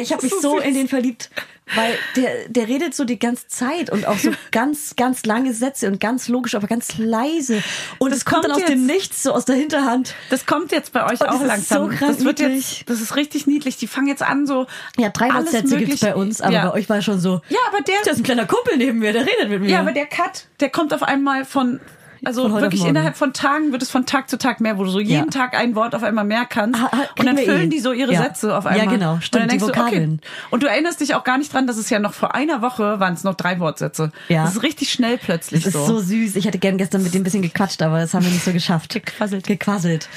[0.00, 1.30] ich habe mich So so in den verliebt,
[1.74, 5.86] weil der, der redet so die ganze Zeit und auch so ganz, ganz lange Sätze
[5.88, 7.62] und ganz logisch, aber ganz leise.
[7.98, 8.86] Und Das es kommt, dann kommt aus dem.
[8.86, 10.14] Nichts, so aus der Hinterhand.
[10.30, 11.90] Das kommt jetzt bei euch Und auch langsam.
[11.90, 12.78] so das wird niedlich.
[12.80, 13.76] jetzt, das ist richtig niedlich.
[13.76, 14.66] Die fangen jetzt an so.
[14.98, 16.66] Ja, drei Wortsätze gibt's bei uns, aber ja.
[16.68, 17.40] bei euch war schon so.
[17.48, 19.70] Ja, aber der, Da ist ein kleiner Kumpel neben mir, der redet mit mir.
[19.70, 21.80] ja, aber der Cut, der kommt auf einmal von,
[22.24, 25.00] also wirklich innerhalb von Tagen wird es von Tag zu Tag mehr, wo du so
[25.00, 25.24] jeden Ja.
[25.26, 26.80] Tag ein Wort auf einmal mehr kannst.
[26.80, 27.66] Ah, ah, und dann füllen eh.
[27.68, 28.22] die so ihre Ja.
[28.22, 28.88] Sätze auf Ja, einmal.
[28.98, 30.18] genau, Und stimmt, dann die denkst du, okay.
[30.50, 33.00] Und du erinnerst dich auch gar nicht dran, dass es ja noch vor einer Woche
[33.00, 34.12] waren es noch drei Wortsätze.
[34.28, 34.44] Ja.
[34.44, 36.36] Das ist richtig schnell plötzlich Das ist so süß.
[36.36, 38.52] Ich hätte gern gestern mit dem ein bisschen gequatscht, aber das haben wir nicht so
[38.52, 38.92] geschafft.
[38.94, 39.46] Gequasselt.
[39.46, 40.08] Gequasselt.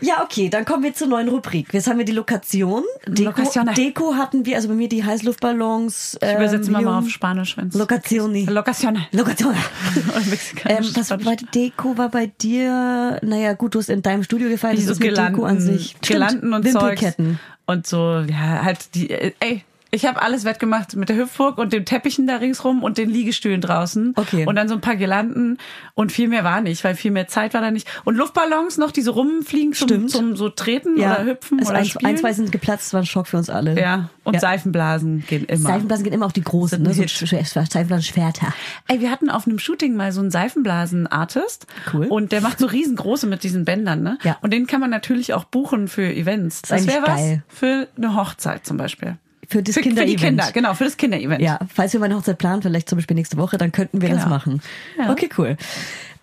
[0.00, 1.72] Ja, okay, dann kommen wir zur neuen Rubrik.
[1.72, 2.84] Jetzt haben wir die Lokation.
[3.06, 3.42] Deko.
[3.76, 6.18] Deko hatten wir, also bei mir die Heißluftballons.
[6.22, 7.70] Ich übersetze mal, mal auf Spanisch, wenn.
[7.70, 8.98] Lokation.
[9.12, 9.54] Lokation.
[9.54, 13.18] Und Ähm, was bei Deko war bei dir?
[13.22, 14.74] Naja, gut, du hast in deinem Studio gefeiert.
[14.74, 15.88] Wie Das so ist mit Girlanden, Deko an sich.
[15.88, 16.74] Stimmt, Girlanden und Zeugs.
[16.82, 17.40] Wimpelketten.
[17.66, 21.72] Und so, ja, halt die, äh, ey, Ich habe alles wettgemacht mit der Hüpfburg und
[21.72, 24.12] den Teppichen da ringsrum und den Liegestühlen draußen.
[24.16, 24.44] Okay.
[24.46, 25.56] Und dann so ein paar Girlanden
[25.94, 27.88] und viel mehr war nicht, weil viel mehr Zeit war da nicht.
[28.04, 30.10] Und Luftballons noch, die so rumfliegen zum, Stimmt.
[30.10, 32.06] zum so treten oder hüpfen Also oder ein, spielen.
[32.12, 33.80] ein, zwei sind geplatzt, war ein Schock für uns alle.
[33.80, 34.40] ja, und Ja.
[34.40, 35.68] Seifenblasen gehen immer.
[35.70, 36.92] Seifenblasen gehen immer auf die großen, ne?
[36.92, 38.52] So Seifenblasen-Schwerter.
[38.88, 41.66] Ey, wir hatten auf einem Shooting mal so einen Seifenblasen-Artist.
[41.92, 42.06] Cool.
[42.06, 44.18] Und der macht so riesengroße mit diesen Bändern, ne?
[44.22, 44.36] Ja.
[44.42, 46.56] Und den kann man natürlich auch buchen für Events.
[46.56, 49.16] ist Das wäre was für eine Hochzeit zum Beispiel.
[49.50, 50.20] Für das Für, für die Kinderevent.
[50.20, 51.40] Kinder, genau, für das Kinderevent.
[51.40, 54.18] Ja, falls wir meine Hochzeit planen, vielleicht zum Beispiel nächste Woche, dann könnten wir das
[54.24, 54.28] Genau.
[54.30, 54.60] machen.
[54.98, 55.10] Ja.
[55.10, 55.56] Okay, cool.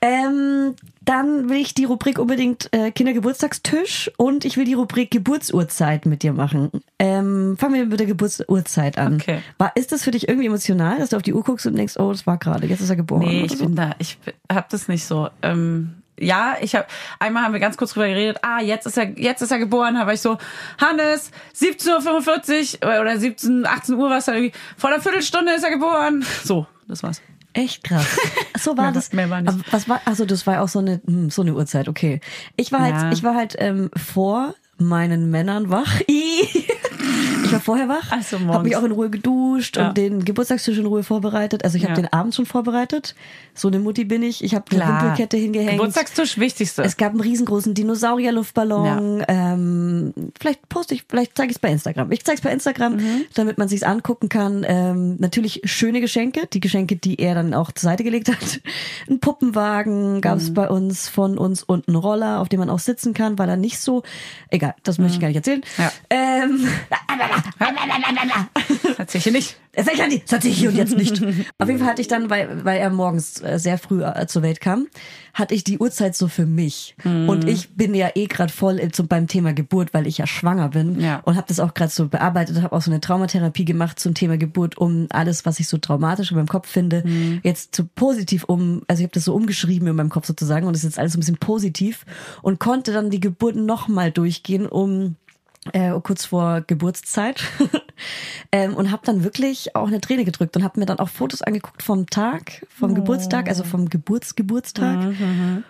[0.02, 6.06] Ähm, dann will ich die Rubrik unbedingt äh, Kindergeburtstagstisch und ich will die Rubrik Geburtsurzeit
[6.06, 6.70] mit dir machen.
[7.00, 9.16] Ähm, fangen wir mit der Geburtsurzeit an.
[9.16, 9.40] Okay.
[9.58, 11.98] War, ist das für dich irgendwie emotional, dass du auf die Uhr guckst und denkst,
[11.98, 13.24] oh, das war gerade, jetzt ist er geboren?
[13.26, 13.66] Nee, ich so?
[13.66, 14.20] bin da, ich
[14.52, 15.30] hab das nicht so.
[15.42, 16.86] Ähm, ja, ich habe
[17.19, 18.38] einmal haben wir ganz kurz drüber geredet.
[18.41, 19.97] Ah, jetzt ist er, jetzt ist er geboren.
[19.99, 20.38] Habe ich so
[20.80, 24.54] Hannes 17:45 Uhr oder 17, 18 Uhr was da irgendwie.
[24.78, 26.25] Vor einer Viertelstunde ist er geboren.
[26.43, 27.21] So, das war's.
[27.54, 28.06] Echt krass.
[28.58, 29.12] So war Mehr- das.
[29.13, 29.58] mehr war nicht.
[29.71, 30.01] Was war?
[30.06, 31.88] Also das war auch so eine hm, so eine Uhrzeit.
[31.89, 32.21] Okay.
[32.56, 33.01] Ich war Ja.
[33.01, 35.99] halt ich war halt ähm, vor meinen Männern wach.
[37.45, 39.89] Ich war vorher wach, Ach so, habe mich auch in Ruhe geduscht Ja.
[39.89, 41.63] und den Geburtstagstisch in Ruhe vorbereitet.
[41.63, 42.01] Also ich habe Ja.
[42.01, 43.15] den Abend schon vorbereitet.
[43.53, 44.43] So eine Mutti bin ich.
[44.43, 44.86] Ich habe eine.
[44.86, 45.71] Wimpelkette hingehängt.
[45.73, 46.84] Geburtstagstisch, wichtigste.
[46.84, 49.23] Es gab einen riesengroßen Dinosaurier-Luftballon.
[49.27, 52.12] Ähm, vielleicht poste ich, vielleicht zeige ich es bei Instagram.
[52.12, 53.25] Ich zeige es bei Instagram, Mhm.
[53.34, 54.65] damit man sich's angucken kann.
[54.67, 58.62] Ähm, natürlich schöne Geschenke, die Geschenke, die er dann auch zur Seite gelegt hat.
[59.10, 60.41] Ein Puppenwagen gab Mhm.
[60.41, 63.49] es bei uns von uns und einen Roller, auf dem man auch sitzen kann, weil
[63.49, 64.03] er nicht so.
[64.49, 65.62] Egal, das möchte ich gar nicht erzählen.
[65.77, 65.84] Mhm.
[65.84, 65.91] Ja.
[66.10, 66.67] Ähm,
[68.97, 69.58] Erzähl ich hier nicht.
[69.73, 70.32] das sag ich ja nicht.
[70.32, 71.21] Das hier und jetzt nicht.
[71.58, 74.41] Auf jeden Fall hatte ich dann, weil, weil er morgens äh, sehr früh äh, zur
[74.41, 74.88] Welt kam,
[75.34, 76.95] hatte ich die Uhrzeit so für mich.
[77.04, 77.28] Mhm.
[77.30, 80.28] Und ich bin ja eh gerade voll äh, zum, beim Thema Geburt, weil ich ja
[80.28, 81.19] schwanger bin Ja.
[81.25, 84.38] und habe das auch gerade so bearbeitet, habe auch so eine Traumatherapie gemacht zum Thema
[84.38, 87.41] Geburt, um alles, was ich so traumatisch in meinem Kopf finde, Mhm.
[87.43, 90.73] jetzt zu positiv um, also ich habe das so umgeschrieben in meinem Kopf sozusagen und
[90.75, 92.06] es ist jetzt alles ein bisschen positiv
[92.41, 95.15] und konnte dann die Geburt nochmal durchgehen, um
[95.73, 97.43] äh, kurz vor Geburtszeit
[98.51, 101.41] ähm, und habe dann wirklich auch eine Träne gedrückt und habe mir dann auch Fotos
[101.41, 104.99] angeguckt vom Tag, vom Geburtstag, also vom Geburtsgeburtstag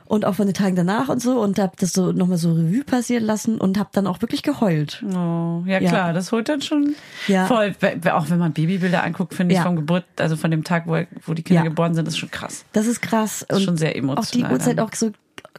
[0.05, 2.83] und auch von den Tagen danach und so und habe das so nochmal so Revue
[2.83, 5.03] passieren lassen und habe dann auch wirklich geheult.
[5.03, 5.89] Oh, ja, Ja.
[5.89, 6.95] klar, das holt dann schon
[7.27, 7.45] Ja.
[7.45, 7.75] voll.
[8.11, 9.63] Auch wenn man Babybilder anguckt, finde ich Ja.
[9.63, 12.65] vom Geburt, also von dem Tag, wo, wo die Kinder geboren sind, ist schon krass.
[12.73, 13.43] Das ist krass.
[13.43, 15.11] ist und schon sehr Auch die emotional Uhrzeit auch so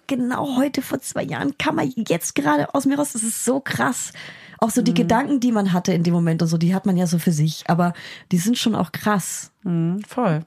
[0.06, 3.12] genau heute vor zwei Jahren kam er jetzt gerade aus mir raus.
[3.12, 4.12] Das ist so krass.
[4.58, 4.96] Auch so die Mhm.
[4.96, 7.32] Gedanken, die man hatte in dem Moment und so, die hat man ja so für
[7.32, 7.64] sich.
[7.66, 7.92] Aber
[8.32, 9.50] die sind schon auch krass.
[9.64, 10.40] Mhm, voll.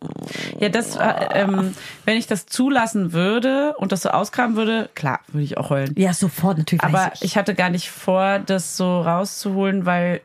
[0.60, 5.20] Ja, das, äh, ähm, wenn ich das zulassen würde und das so ausgraben würde, klar,
[5.28, 5.94] würde ich auch heulen.
[5.96, 6.84] Ja, sofort natürlich.
[6.84, 10.22] Aber weiß ich hatte gar nicht vor, das so rauszuholen, weil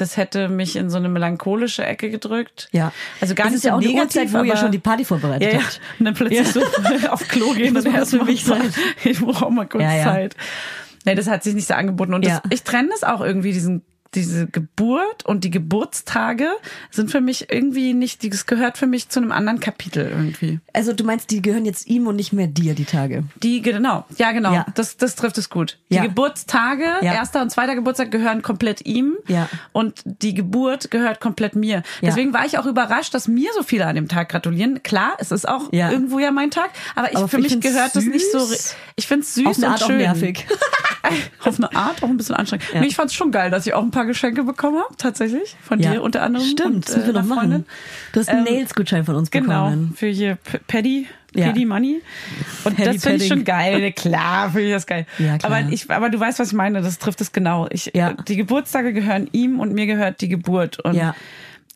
[0.00, 2.68] das hätte mich in so eine melancholische Ecke gedrückt.
[2.72, 2.92] Ja.
[3.20, 5.04] Also gar Es nicht ist ja so auch negativ, Uhrzeit, wo ihr schon die Party
[5.04, 5.64] vorbereitet ja, ja.
[5.64, 5.80] habt.
[5.98, 6.60] Und dann plötzlich so
[7.10, 8.72] auf Klo gehen muss und mal erst für mich sein.
[9.04, 10.04] Ich brauche auch mal kurz Ja, ja.
[10.04, 10.36] Zeit.
[11.04, 12.14] Nee, das hat sich nicht so angeboten.
[12.14, 12.40] Und Ja.
[12.42, 13.82] das, ich trenne das auch irgendwie, diesen
[14.14, 16.48] diese Geburt und die Geburtstage
[16.90, 20.58] sind für mich irgendwie nicht, das gehört für mich zu einem anderen Kapitel irgendwie.
[20.72, 23.24] Also du meinst, die gehören jetzt ihm und nicht mehr dir, die Tage.
[23.42, 24.66] Die, genau, ja genau, Ja.
[24.74, 25.78] Das, das trifft es gut.
[25.88, 26.02] Ja.
[26.02, 27.14] Die Geburtstage, Ja.
[27.14, 29.48] erster und zweiter Geburtstag gehören komplett ihm Ja.
[29.72, 31.82] und die Geburt gehört komplett mir.
[32.02, 34.82] Deswegen war ich auch überrascht, dass mir so viele an dem Tag gratulieren.
[34.82, 37.94] Klar, es ist auch irgendwo ja mein Tag, aber, ich, Aber für ich mich gehört
[37.94, 38.74] das nicht so, süß.
[38.96, 39.98] ich find's süß Auf eine und Art auch schön.
[39.98, 40.46] nervig.
[41.44, 42.66] Auf eine Art auch ein bisschen anstrengend.
[42.74, 45.56] Nee, ich fand's schon geil, dass ich auch ein paar Geschenke bekommen habe, tatsächlich.
[45.62, 46.46] Von dir unter anderem.
[46.46, 47.66] Stimmt, und, müssen wir äh, noch machen.
[48.12, 49.94] Du hast einen Ähm, Nails-Gutschein von uns Genau, bekommen.
[49.96, 51.46] für hier Paddy, Ja.
[51.46, 52.02] Paddy Money.
[52.64, 53.92] Und Paddy das finde ich schon geil.
[53.92, 55.06] Klar, finde ich das geil.
[55.18, 55.52] Ja, klar.
[55.52, 56.82] Aber ich, aber du weißt, was ich meine.
[56.82, 57.66] Das trifft es genau.
[57.70, 58.14] Ich, Ja.
[58.14, 60.80] die Geburtstage gehören ihm und mir gehört die Geburt.
[60.80, 61.14] Und Ja.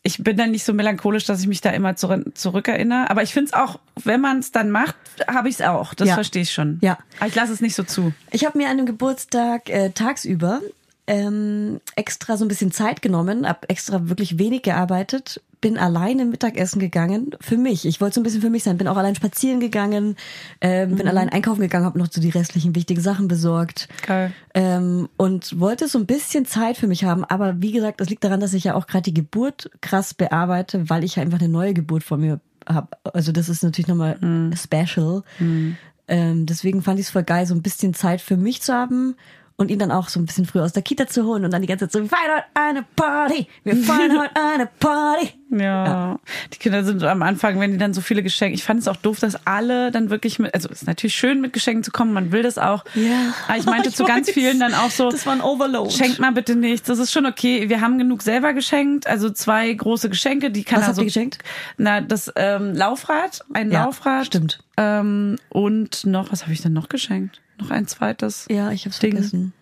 [0.03, 3.09] ich bin dann nicht so melancholisch, dass ich mich da immer zurück, zurückerinnere.
[3.09, 4.95] Aber ich finde es auch, wenn man es dann macht,
[5.27, 5.93] habe ich es auch.
[5.93, 6.13] Das Ja.
[6.15, 6.77] verstehe ich schon.
[6.81, 6.97] Ja.
[7.19, 8.13] Aber ich lasse es nicht so zu.
[8.31, 10.59] Ich habe mir an dem Geburtstag äh, tagsüber
[11.07, 16.79] ähm, extra so ein bisschen Zeit genommen, hab extra wirklich wenig gearbeitet, bin alleine Mittagessen
[16.79, 17.85] gegangen für mich.
[17.85, 20.15] Ich wollte so ein bisschen für mich sein, bin auch allein spazieren gegangen,
[20.61, 23.87] ähm, bin allein einkaufen gegangen, habe noch so die restlichen wichtigen Sachen besorgt.
[24.05, 24.31] Geil.
[24.53, 27.23] Ähm, und wollte so ein bisschen Zeit für mich haben.
[27.23, 30.89] Aber wie gesagt, das liegt daran, dass ich ja auch gerade die Geburt krass bearbeite,
[30.89, 32.89] weil ich ja einfach eine neue Geburt vor mir habe.
[33.03, 34.17] Also das ist natürlich nochmal
[34.55, 35.23] special.
[36.07, 39.15] Ähm, deswegen fand ich es voll geil, so ein bisschen Zeit für mich zu haben
[39.57, 41.61] und ihn dann auch so ein bisschen früh aus der Kita zu holen und dann
[41.61, 45.29] die ganze Zeit so, wir feiern heute eine Party, wir feiern heute eine Party.
[45.51, 46.19] Ja.
[46.53, 48.55] Die Kinder sind am Anfang, wenn die dann so viele Geschenke.
[48.55, 51.39] Ich fand es auch doof, dass alle dann wirklich mit, also es ist natürlich schön
[51.39, 52.83] mit Geschenken zu kommen, man will das auch.
[52.95, 53.33] Ja.
[53.47, 54.33] Aber ich meinte Ich zu ganz weiß.
[54.33, 55.91] vielen dann auch so, Das war ein Overload.
[55.91, 56.87] Schenkt mal bitte nichts.
[56.87, 57.69] Das ist schon okay.
[57.69, 59.07] Wir haben genug selber geschenkt.
[59.07, 61.37] Also zwei große Geschenke, die kann Was er habt ihr geschenkt?
[61.77, 64.25] Na, das ähm, Laufrad, ein Ja, Laufrad.
[64.25, 64.59] stimmt.
[64.75, 67.41] Ähm, und noch, was habe ich denn noch geschenkt?
[67.57, 68.45] Noch ein zweites.
[68.49, 69.13] Ja, ich hab's Ding.
[69.13, 69.53] vergessen.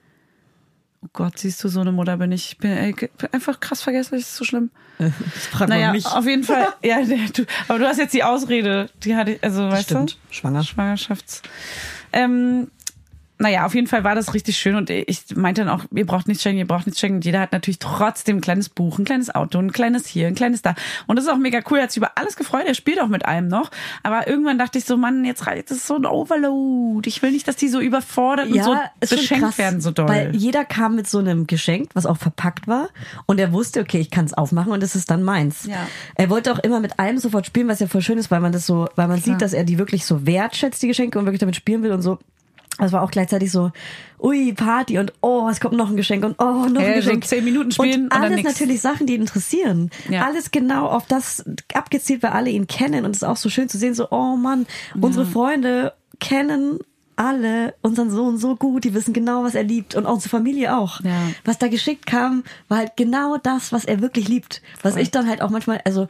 [1.03, 2.51] Oh Gott, siehst du, so eine Mutter bin ich.
[2.53, 2.95] Ich bin, ey,
[3.33, 4.69] einfach krass vergesslich, ist so schlimm.
[4.99, 5.11] Das
[5.51, 6.05] fragt Naja, man mich.
[6.05, 6.67] auf jeden Fall.
[6.83, 8.89] ja, du, aber du hast jetzt die Ausrede.
[9.03, 10.13] Die hatte ich, also weißt Stimmt.
[10.29, 10.33] du?
[10.33, 10.63] Schwanger.
[10.63, 11.41] Schwangerschafts.
[12.13, 12.71] Ähm,
[13.43, 16.27] naja, auf jeden Fall war das richtig schön und ich meinte dann auch, ihr braucht
[16.27, 17.17] nichts schenken, ihr braucht nichts schenken.
[17.17, 20.35] Und jeder hat natürlich trotzdem ein kleines Buch, ein kleines Auto, ein kleines hier, ein
[20.35, 20.75] kleines da.
[21.07, 23.09] Und das ist auch mega cool, er hat sich über alles gefreut, er spielt auch
[23.09, 23.69] mit allem noch.
[24.01, 27.07] Aber irgendwann dachte ich so, Mann, jetzt reicht das ist so ein Overload.
[27.07, 30.07] Ich will nicht, dass die so überfordert und so beschenkt krass, werden so doll.
[30.07, 32.89] Weil jeder kam mit so einem Geschenk, was auch verpackt war.
[33.25, 35.65] Und er wusste, okay, ich kann es aufmachen und es ist dann meins.
[35.65, 35.87] Ja.
[36.15, 38.51] Er wollte auch immer mit allem sofort spielen, was ja voll schön ist, weil man
[38.51, 41.39] das so, weil man sieht, dass er die wirklich so wertschätzt, die Geschenke, und wirklich
[41.39, 42.19] damit spielen will und so.
[42.79, 43.71] Das war auch gleichzeitig so,
[44.19, 47.07] ui, Party und oh, es kommt noch ein Geschenk und oh, noch Ja, ein so
[47.09, 47.25] Geschenk.
[47.25, 49.91] zehn Minuten spielen und und alles natürlich Sachen, die ihn interessieren.
[50.09, 50.25] Ja.
[50.25, 53.69] Alles genau auf das abgezielt, weil alle ihn kennen und es ist auch so schön
[53.69, 54.65] zu sehen, so, oh Mann,
[54.99, 56.79] unsere Freunde kennen
[57.15, 61.01] alle unseren Sohn so gut, die wissen genau, was er liebt und unsere Familie auch.
[61.01, 61.11] Ja.
[61.45, 64.61] Was da geschickt kam, war halt genau das, was er wirklich liebt.
[64.81, 66.07] Was ich dann halt auch manchmal, also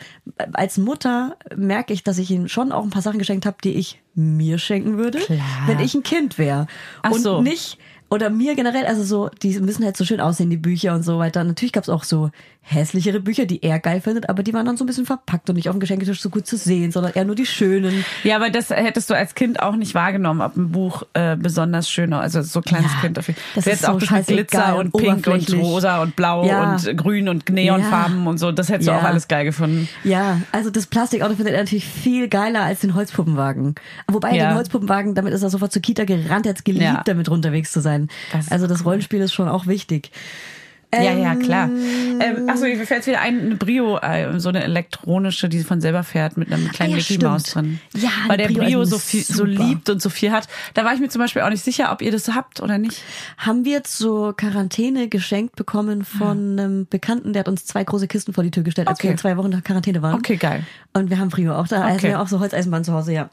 [0.54, 3.74] als Mutter merke ich, dass ich ihm schon auch ein paar Sachen geschenkt habe, die
[3.74, 5.20] ich mir schenken würde,
[5.66, 6.68] wenn ich ein Kind wäre.
[7.10, 7.42] Und so.
[7.42, 7.78] nicht
[8.14, 11.18] oder mir generell, also so, die müssen halt so schön aussehen, die Bücher und so
[11.18, 11.44] weiter.
[11.44, 12.30] Natürlich gab's auch so
[12.66, 15.58] hässlichere Bücher, die er geil findet, aber die waren dann so ein bisschen verpackt und
[15.58, 18.06] nicht auf dem Geschenketisch so gut zu sehen, sondern eher nur die schönen.
[18.24, 21.90] Ja, aber das hättest du als Kind auch nicht wahrgenommen, ob ein Buch äh, besonders
[21.90, 23.20] schöner, also so kleines Ja, Kind.
[23.20, 25.54] Auf jeden- das du ist auch so das Glitzer und und Pink und.
[25.54, 26.72] Rosa und Blau Ja.
[26.74, 28.30] und Grün und Neonfarben Ja.
[28.30, 28.52] und so.
[28.54, 29.90] Das hättest du auch alles geil gefunden.
[30.06, 33.76] Ja, also das Plastikauto findet er natürlich viel geiler als den Holzpuppenwagen.
[34.08, 37.02] Wobei den Holzpuppenwagen, damit ist er sofort zur Kita gerannt, er hat's geliebt, Ja.
[37.06, 38.08] damit unterwegs zu sein.
[38.32, 40.12] Das also das Rollenspiel ist schon auch wichtig.
[41.02, 41.70] Ja, ja, klar.
[42.20, 46.04] Ähm, achso, mir fällt wieder ein, eine Brio, äh, so eine elektronische, die von selber
[46.04, 47.24] fährt mit einem kleinen Ah ja, Mickey stimmt.
[47.24, 47.80] Maus drin.
[47.96, 49.48] Ja, Weil der Brio Brio ist so viel, so super.
[49.50, 50.48] liebt und so viel hat.
[50.74, 53.02] Da war ich mir zum Beispiel auch nicht sicher, ob ihr das habt oder nicht.
[53.38, 58.34] Haben wir zur Quarantäne geschenkt bekommen von einem Bekannten, der hat uns zwei große Kisten
[58.34, 59.10] vor die Tür gestellt, als Okay.
[59.10, 60.16] wir zwei Wochen nach Quarantäne waren.
[60.16, 60.64] Okay, geil.
[60.94, 62.08] Und wir haben Frio auch da, also Okay.
[62.10, 63.30] wir haben auch so Holzeisenbahn zu Hause, ja.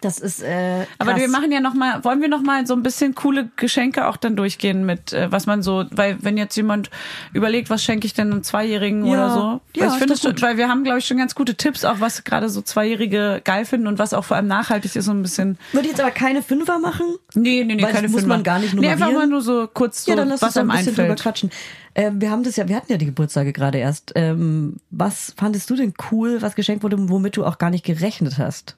[0.00, 1.20] Das ist äh, Aber krass.
[1.20, 4.16] wir machen ja noch mal, wollen wir noch mal so ein bisschen coole Geschenke auch
[4.16, 6.90] dann durchgehen mit, äh, was man so, weil wenn jetzt jemand
[7.32, 9.12] überlegt, was schenke ich denn einem Zweijährigen Ja.
[9.12, 9.60] oder so.
[9.76, 10.42] Ja, weil ich finde gut.
[10.42, 13.64] weil wir haben, glaube ich, schon ganz gute Tipps, auch was gerade so Zweijährige geil
[13.64, 15.56] finden und was auch vor allem nachhaltig ist, so ein bisschen.
[15.72, 17.06] Würde ich jetzt aber keine Fünfer machen?
[17.34, 18.34] Nee, nee, nee, Weil keine das muss Fünfer.
[18.36, 19.30] man gar nicht Nee, einfach nummerieren.
[19.30, 21.20] mal nur so kurz so, ja, dann lass uns was da ein bisschen drüber einfällt.
[21.22, 21.50] quatschen.
[21.94, 24.12] Ähm, wir haben das ja, wir hatten ja die Geburtstage gerade erst.
[24.16, 28.38] Ähm, was fandest du denn cool, was geschenkt wurde, womit du auch gar nicht gerechnet
[28.38, 28.76] hast?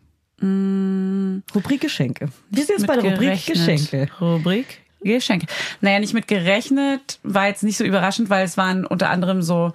[1.55, 2.29] Rubrik Geschenke.
[2.51, 2.87] Wir sind jetzt Mm.
[2.87, 3.57] Bei der Rubrik gerechnet.
[3.57, 4.09] Geschenke.
[4.21, 4.67] Rubrik
[5.03, 5.47] Geschenke.
[5.81, 9.73] Naja, nicht mit gerechnet, war jetzt nicht so überraschend, weil es waren unter anderem so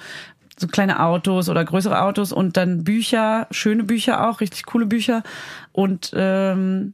[0.58, 5.24] so kleine Autos oder größere Autos und dann Bücher, schöne Bücher auch, richtig coole Bücher
[5.72, 6.94] und ähm,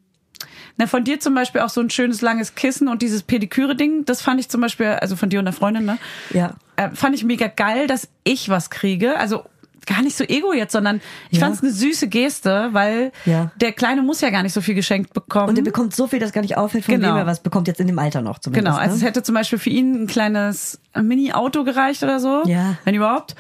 [0.78, 4.22] na, von dir zum Beispiel auch so ein schönes langes Kissen und dieses Pediküre-Ding, das
[4.22, 5.98] fand ich zum Beispiel, also von dir und der Freundin, ne?
[6.32, 6.56] Ja.
[6.76, 9.18] äh, fand ich mega geil, dass ich was kriege.
[9.18, 9.46] Also
[9.86, 11.46] gar nicht so ego jetzt, sondern ich Ja.
[11.46, 13.52] fand es eine süße Geste, weil Ja.
[13.60, 15.50] der Kleine muss ja gar nicht so viel geschenkt bekommen.
[15.50, 17.10] Und er bekommt so viel, dass gar nicht auffällt, von Genau.
[17.10, 18.66] dem er was bekommt, jetzt in dem Alter noch zumindest.
[18.66, 19.08] Genau, also es ne?
[19.08, 22.78] hätte zum Beispiel für ihn ein kleines Mini-Auto gereicht oder so, Ja.
[22.86, 23.36] wenn überhaupt.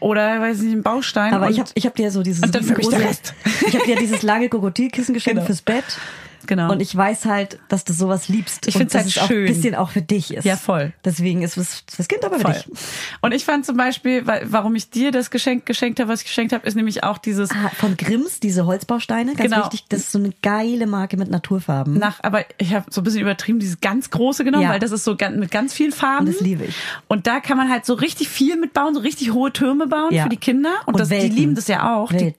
[0.00, 1.32] Oder, weiß ich nicht, ein Baustein.
[1.32, 3.34] Aber ich habe ich hab dir so dieses Und dann riesengroße- Rest.
[3.68, 5.46] Ich habe dir dieses lange Krokodilkissen geschenkt Genau.
[5.46, 5.84] fürs Bett.
[6.46, 6.70] Genau.
[6.72, 8.66] Und ich weiß halt, dass du sowas liebst.
[8.66, 9.46] Ich dass halt es auch schön.
[9.46, 10.44] ein bisschen auch für dich ist.
[10.44, 10.92] Ja, voll.
[11.04, 12.52] Deswegen ist es fürs Kind aber für Voll.
[12.54, 12.66] dich.
[13.20, 16.52] Und ich fand zum Beispiel, warum ich dir das Geschenk geschenkt habe, was ich geschenkt
[16.52, 19.64] habe, ist nämlich auch dieses Ah, von Grimms, diese Holzbausteine, ganz Genau.
[19.64, 19.84] wichtig.
[19.88, 21.98] Das ist so eine geile Marke mit Naturfarben.
[21.98, 24.70] nach, aber ich habe so ein bisschen übertrieben, dieses ganz große genommen, Ja.
[24.70, 26.26] weil das ist so mit ganz vielen Farben.
[26.26, 26.74] Und das liebe ich.
[27.08, 30.24] Und da kann man halt so richtig viel mitbauen, so richtig hohe Türme bauen Ja.
[30.24, 30.70] für die Kinder.
[30.86, 32.12] Und, Und das, die lieben das ja auch.
[32.12, 32.34] Die,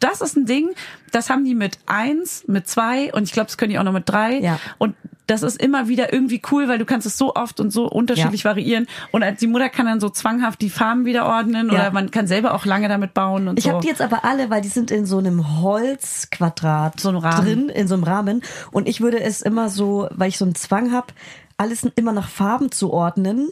[0.00, 0.70] das ist ein Ding,
[1.12, 3.92] das haben die mit eins, mit zwei und ich glaube, das können die auch noch
[3.92, 4.38] mit drei.
[4.38, 4.58] Ja.
[4.78, 4.94] Und
[5.26, 8.42] das ist immer wieder irgendwie cool, weil du kannst es so oft und so unterschiedlich
[8.42, 8.50] Ja.
[8.50, 8.86] variieren.
[9.10, 11.72] Und als die Mutter kann dann so zwanghaft die Farben wieder ordnen Ja.
[11.74, 13.70] oder man kann selber auch lange damit bauen und Ich so.
[13.70, 17.68] habe die jetzt aber alle, weil die sind in so einem Holzquadrat So einem drin,
[17.70, 18.42] in so einem Rahmen.
[18.70, 21.06] Und ich würde es immer so, weil ich so einen Zwang habe,
[21.56, 23.48] alles immer nach Farben zu ordnen,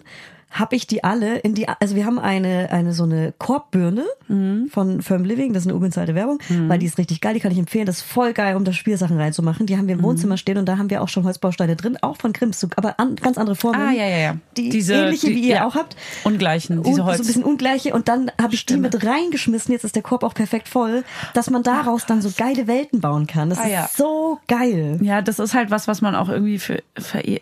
[0.53, 4.69] habe ich die alle in die, also wir haben eine, eine so eine Korbbirne Mhm.
[4.71, 6.38] von Firm Living, das ist eine unbezahlte Werbung,
[6.69, 8.73] weil die ist richtig geil, die kann ich empfehlen, das ist voll geil, um da
[8.73, 9.67] Spielsachen reinzumachen.
[9.67, 10.05] Die haben wir im Mhm.
[10.05, 13.17] Wohnzimmer stehen und da haben wir auch schon Holzbausteine drin, auch von Grimszug, aber an,
[13.17, 13.81] ganz andere Formen.
[13.81, 14.37] Ah, ja, ja, ja.
[14.57, 15.67] Die Diese- ähnliche, die- wie ihr ja.
[15.67, 15.97] auch habt.
[16.25, 17.21] Ungleichen, Und diese so Holz.
[17.21, 18.83] ein bisschen ungleiche und dann habe ich die Stimme.
[18.91, 22.67] mit reingeschmissen, jetzt ist der Korb auch perfekt voll, dass man daraus dann so geile
[22.67, 23.51] Welten bauen kann.
[23.51, 23.85] Das Ah, ja.
[23.85, 24.99] ist so geil.
[25.03, 26.79] Ja, das ist halt was, was man auch irgendwie ver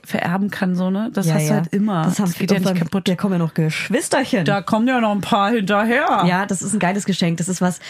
[0.05, 1.11] vererben kann, so, ne?
[1.13, 1.49] Das ja, hast ja.
[1.49, 2.05] du halt immer.
[2.05, 3.09] Das, haben geht ja nicht irgendwann- kaputt.
[3.09, 4.45] Da kommen ja noch Geschwisterchen.
[4.45, 6.25] Da kommen ja noch ein paar hinterher.
[6.27, 7.39] Ja, das ist ein geiles Geschenk.
[7.39, 7.81] Das ist was,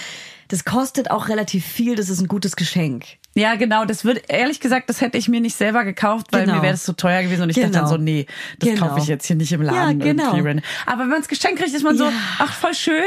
[0.48, 1.94] das kostet auch relativ viel.
[1.96, 3.04] Das ist ein gutes Geschenk.
[3.34, 3.84] Ja, genau.
[3.84, 6.56] Das wird, ehrlich gesagt, das hätte ich mir nicht selber gekauft, weil Genau.
[6.56, 7.80] mir wäre das zu teuer gewesen und ich dachte Genau.
[7.82, 8.26] dann so, nee,
[8.58, 8.88] das Genau.
[8.88, 10.00] kaufe ich jetzt hier nicht im Laden.
[10.00, 10.34] Ja, genau.
[10.34, 10.62] irgendwie.
[10.86, 12.12] Aber wenn man es geschenkt kriegt, ist man so, Ja.
[12.40, 13.04] ach, voll schön.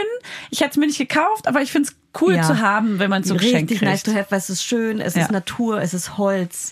[0.50, 2.44] Ich hätte es mir nicht gekauft, aber ich finde es cool Ja.
[2.44, 3.92] zu haben, wenn man es so geschenkt Richtig kriegt.
[3.92, 5.24] nice to have, weil es ist schön, es Ja.
[5.24, 6.72] ist Natur, es ist Holz,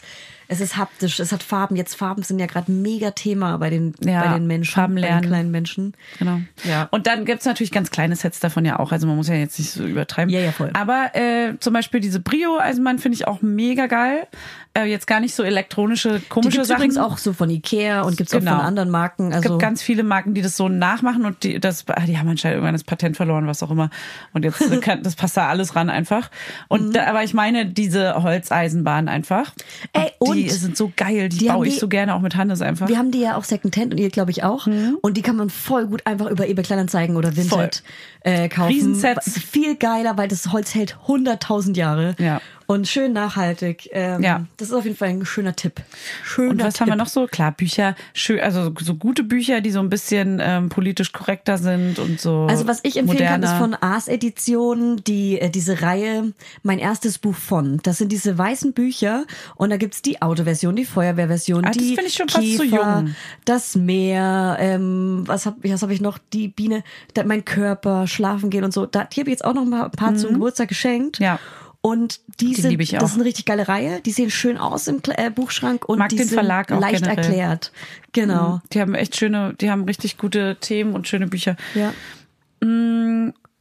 [0.52, 1.78] es ist haptisch, es hat Farben.
[1.78, 5.02] Jetzt Farben sind ja gerade mega Thema bei den, Ja, bei den Menschen, Farben bei
[5.02, 5.22] lernen.
[5.22, 5.94] den kleinen Menschen.
[6.20, 6.42] Genau.
[6.66, 6.90] Ja.
[6.92, 8.92] Und dann gibt's natürlich ganz kleine Sets davon ja auch.
[8.92, 10.30] Also man muss ja jetzt nicht so übertreiben.
[10.34, 10.70] Ja, ja, voll.
[10.74, 14.28] Aber äh, zum Beispiel diese Brio-Eisenbahn finde ich auch mega geil.
[14.74, 16.78] Äh, jetzt gar nicht so elektronische, Die komische gibt's Sachen.
[16.80, 18.52] übrigens auch so von Ikea und gibt's Genau.
[18.52, 19.30] auch von anderen Marken.
[19.30, 22.18] Es Also gibt ganz viele Marken, die das so nachmachen und die, das, ah, die
[22.18, 23.90] haben anscheinend irgendwann das Patent verloren, was auch immer.
[24.34, 26.30] Und jetzt kann, das passt da alles ran einfach.
[26.68, 26.94] Und Mhm.
[26.94, 29.54] da, aber ich meine diese Holzeisenbahn einfach.
[29.94, 30.12] Ey,
[30.44, 32.88] die sind so geil, die, die baue ich die- so gerne auch mit Hannes einfach.
[32.88, 34.68] Wir haben die ja auch Secondhand und ihr glaube ich auch.
[34.68, 34.98] Mhm.
[35.02, 37.84] Und die kann man voll gut einfach über eBay Kleinanzeigen oder Vinted
[38.22, 38.74] äh, kaufen.
[38.74, 39.40] Riesensets.
[39.40, 42.16] Viel geiler, weil das Holz hält 100.000 Jahre.
[42.20, 42.42] Ja.
[42.68, 43.90] Und schön nachhaltig.
[43.92, 44.46] Ähm, Ja.
[44.58, 45.82] Das ist auf jeden Fall ein schöner Tipp.
[46.24, 46.82] Schöner Und was Tipp.
[46.82, 47.28] haben wir noch so?
[47.28, 52.00] Klar, Bücher, schön, also so gute Bücher, die so ein bisschen ähm, politisch korrekter sind
[52.00, 52.46] und so.
[52.50, 53.32] Also was ich empfehlen moderner.
[53.32, 57.80] kann, ist von Ars Edition die äh, diese Reihe Mein erstes Buch von.
[57.84, 61.96] Das sind diese weißen Bücher und da gibt's die Autoversion, die Feuerwehrversion, Ah, das die
[61.96, 63.16] finde ich schon fast Käfer, zu jung.
[63.46, 66.18] das Meer, ähm, was hab was hab ich noch?
[66.34, 66.84] Die Biene,
[67.26, 68.86] mein Körper, schlafen gehen und so.
[68.86, 71.20] Da, die habe ich jetzt auch noch mal ein paar zum Geburtstag geschenkt.
[71.20, 71.26] Mhm.
[71.26, 71.40] Ja.
[71.84, 74.02] Und die, Die das ist eine richtig geile Reihe.
[74.02, 77.04] Die sehen schön aus im äh, Buchschrank und Mag die den sind Verlag auch leicht
[77.04, 77.24] generell.
[77.26, 77.72] erklärt.
[78.14, 78.62] Genau.
[78.72, 81.56] Die haben echt schöne, die haben richtig gute Themen und schöne Bücher.
[81.74, 81.92] Ja.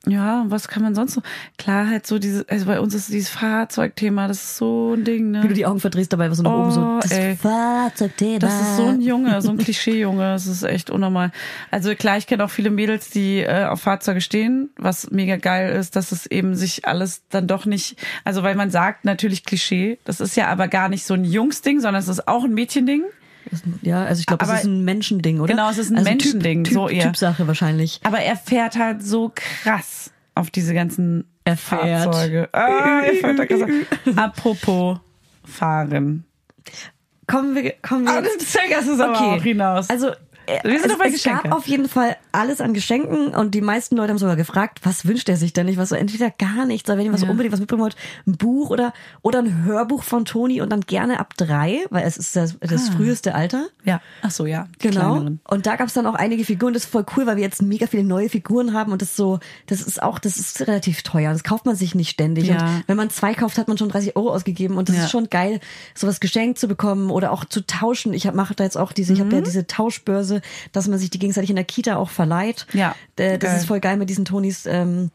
[0.07, 1.23] Ja, und was kann man sonst so?
[1.59, 5.31] Klar, halt so diese, also bei uns ist dieses Fahrzeugthema, das ist so ein Ding,
[5.31, 5.43] ne?
[5.43, 6.81] Wie du die Augen verdrehst dabei, was so nach oben so.
[6.81, 7.37] Oh, Das ey.
[7.37, 8.39] Fahrzeugthema.
[8.39, 10.23] Das ist so ein Junge, so ein Klischee-Junge.
[10.23, 11.33] Das ist echt unnormal.
[11.71, 15.75] Also klar, ich kenne auch viele Mädels, die äh, auf Fahrzeuge stehen, was mega geil
[15.75, 19.99] ist, dass es eben sich alles dann doch nicht, also weil man sagt natürlich Klischee,
[20.05, 23.03] das ist ja aber gar nicht so ein Jungsding, sondern es ist auch ein Mädchending.
[23.83, 25.53] Ja, also ich glaube, das Aber- ist ein Menschending, oder?
[25.55, 27.05] Genau, es ist ein also Menschending, typ, so typ, eher.
[27.07, 28.01] Typsache wahrscheinlich.
[28.05, 32.05] Aber er fährt halt so krass auf diese ganzen Er fährt.
[32.05, 32.49] Fahrzeuge.
[32.53, 33.61] Ah, er fährt da krass.
[34.17, 34.99] Apropos
[35.45, 36.25] fahren.
[37.27, 38.13] Kommen wir, kommen wir.
[38.13, 38.37] Ah, das
[38.89, 39.89] du es aber auch hinaus.
[39.91, 40.13] Also,
[40.65, 43.97] Wir sind es, bei es gab auf jeden Fall alles an Geschenken und die meisten
[43.97, 45.79] Leute haben sogar gefragt, was wünscht er sich denn nicht?
[45.79, 47.29] Was so entweder gar nichts, oder wenn ihr was Ja.
[47.31, 51.21] unbedingt was mitbringen wollt, ein Buch oder oder ein Hörbuch von Toni und dann gerne
[51.21, 52.93] ab drei, weil es ist das, das Ah.
[52.97, 53.67] früheste Alter.
[53.85, 54.01] ja.
[54.23, 54.69] Ach so, ja.
[54.79, 55.01] Genau.
[55.15, 55.41] kleineren.
[55.49, 56.73] Und da gab es dann auch einige Figuren.
[56.75, 59.39] Das ist voll cool, weil wir jetzt mega viele neue Figuren haben und das so,
[59.67, 61.33] das ist auch, das ist relativ teuer.
[61.33, 62.47] Das kauft man sich nicht ständig.
[62.49, 62.57] Ja.
[62.57, 65.05] Und wenn man zwei kauft, hat man schon 30 Euro ausgegeben und das Ja.
[65.05, 65.61] ist schon geil,
[65.95, 68.13] sowas geschenkt zu bekommen oder auch zu tauschen.
[68.15, 69.37] Ich mache da jetzt auch diese, ich habe Mhm.
[69.37, 70.40] ja diese Tauschbörse,
[70.73, 72.67] dass man sich die gegenseitig in der Kita auch verleiht.
[72.73, 73.59] Ja, Äh, Das geil.
[73.61, 74.67] ist voll geil mit diesen Tonis.
[74.67, 75.11] Ähm,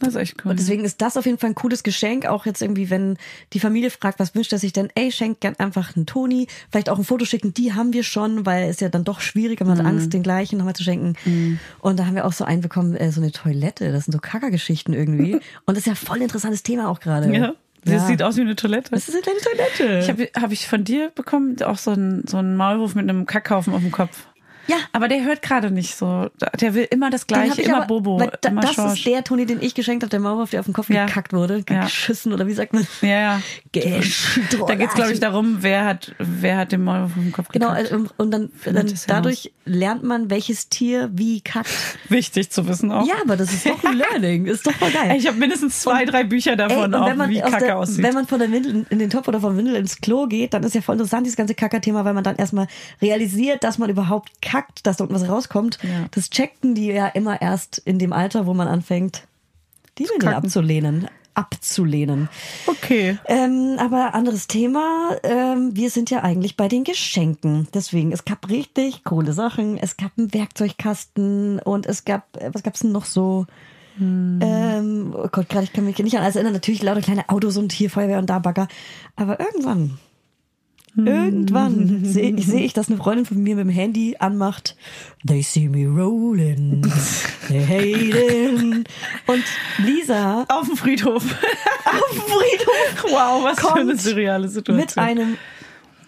[0.00, 0.52] Das ist echt cool.
[0.52, 2.24] und deswegen ist das auf jeden Fall ein cooles Geschenk.
[2.24, 3.18] Auch jetzt irgendwie, wenn
[3.52, 4.88] die Familie fragt, was wünscht er sich denn?
[4.94, 6.46] Ey, schenkt gern einfach einen Toni.
[6.70, 7.52] Vielleicht auch ein Foto schicken.
[7.52, 9.86] Die haben wir schon, weil es ja dann doch schwierig, man hat Mhm.
[9.86, 11.58] Angst, den gleichen nochmal zu schenken.
[11.80, 13.92] Und da haben wir auch so einen bekommen, äh, so eine Toilette.
[13.92, 15.34] Das sind so Kackergeschichten irgendwie.
[15.66, 17.30] Und das ist ja voll ein interessantes Thema auch gerade.
[17.34, 17.52] ja.
[17.82, 18.06] Das Ja.
[18.08, 18.90] sieht aus wie eine Toilette.
[18.90, 19.98] Das ist eine kleine Toilette.
[20.00, 23.24] Ich habe hab ich von dir bekommen, auch so einen so einen Maulwurf mit einem
[23.24, 24.26] Kackhaufen auf dem Kopf.
[24.70, 24.76] Ja.
[24.92, 26.30] Aber der hört gerade nicht so.
[26.60, 28.98] Der will immer das Den Gleiche, ich immer aber- Bobo, da, immer Das Schorsch.
[28.98, 31.06] ist der Toni, den ich geschenkt habe, der Maulwurf, der auf den Kopf Ja.
[31.06, 31.64] gekackt wurde.
[31.68, 31.84] Ja.
[31.84, 32.86] Geschissen oder wie sagt man?
[33.02, 33.40] Ja, ja.
[33.72, 34.68] Gestrollert.
[34.70, 37.68] Da geht's glaube ich darum, wer hat wer hat den Maulwurf auf dem Kopf Genau,
[37.70, 37.92] gekackt.
[37.92, 41.68] also, und dann, dann ja dadurch lernt man, welches Tier wie kackt.
[42.08, 43.06] Wichtig zu wissen auch.
[43.06, 44.46] Ja, aber das ist doch ein Learning.
[44.46, 45.14] Ist doch voll geil.
[45.16, 47.64] Ich habe mindestens zwei, drei Bücher Ey, davon, und auch, wenn man, wie aus Kacke
[47.66, 48.02] der, aussieht.
[48.02, 50.62] wenn man von der Windel in den Topf oder vom Windel ins Klo geht, dann
[50.62, 52.66] ist ja voll interessant, dieses ganze Kacker-Thema, weil man dann erstmal
[53.00, 55.78] realisiert, dass man überhaupt kackt, dass da unten was rauskommt.
[55.82, 56.06] Ja.
[56.10, 59.26] Das checkten die ja immer erst in dem Alter, wo man anfängt,
[59.98, 60.28] die kacken.
[60.28, 61.08] abzulehnen.
[61.34, 62.28] Abzulehnen.
[62.66, 63.18] okay.
[63.26, 65.16] Ähm, aber anderes Thema.
[65.22, 67.68] Ähm, wir sind ja eigentlich bei den Geschenken.
[67.72, 69.78] Deswegen, es gab richtig coole Sachen.
[69.78, 73.46] Es gab einen Werkzeugkasten und es gab, äh, was gab's denn noch so?
[74.00, 76.54] Ähm, oh Gott, gerade ich kann mich nicht an alles erinnern.
[76.54, 78.66] Natürlich lauter kleine Autos und hier Feuerwehr und da Bagger.
[79.16, 79.98] Aber irgendwann,
[80.96, 84.76] irgendwann sehe ich, seh ich, dass eine Freundin von mir mit dem Handy anmacht.
[85.26, 86.82] They see me rolling,
[87.48, 88.84] they hating.
[89.26, 89.44] Und
[89.78, 91.22] Lisa Auf dem Friedhof.
[91.84, 94.76] auf dem Friedhof Wow, was für eine surreale Situation.
[94.76, 95.36] mit einem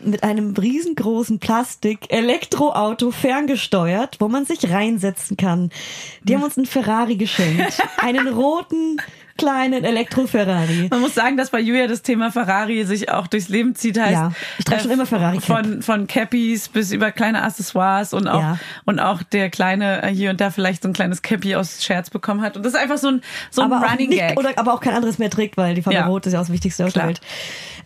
[0.04, 5.70] mit einem riesengroßen Plastik Elektroauto ferngesteuert, wo man sich reinsetzen kann.
[6.24, 8.96] Die haben uns einen Ferrari geschenkt, einen roten
[9.38, 10.88] kleinen Elektro-Ferrari.
[10.90, 13.98] Man muss sagen, dass bei Julia das Thema Ferrari sich auch durchs Leben zieht.
[13.98, 15.44] Heißt, Ja, ich trage schon immer Ferrari-Cap.
[15.44, 18.58] Von, von Cappies bis über kleine Accessoires und auch, Ja.
[18.84, 22.10] und auch der Kleine äh, hier und da vielleicht so ein kleines Cappy aus Scherz
[22.10, 22.56] bekommen hat.
[22.56, 24.38] Und das ist einfach so ein, so ein aber Running nicht, Gag.
[24.38, 26.06] oder aber auch kein anderes mehr trägt, weil die Farbe Ja.
[26.06, 27.06] Rot ist ja auch das Wichtigste auf der.
[27.06, 27.20] Welt.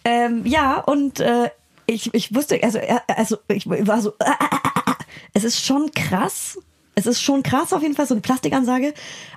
[0.04, 1.50] Ähm, ja, und äh,
[1.86, 4.24] ich, ich wusste, also, äh, also ich war so, äh,
[5.34, 6.58] es ist schon krass.
[6.96, 8.92] Es ist schon krass auf jeden Fall, so eine Plastikansage.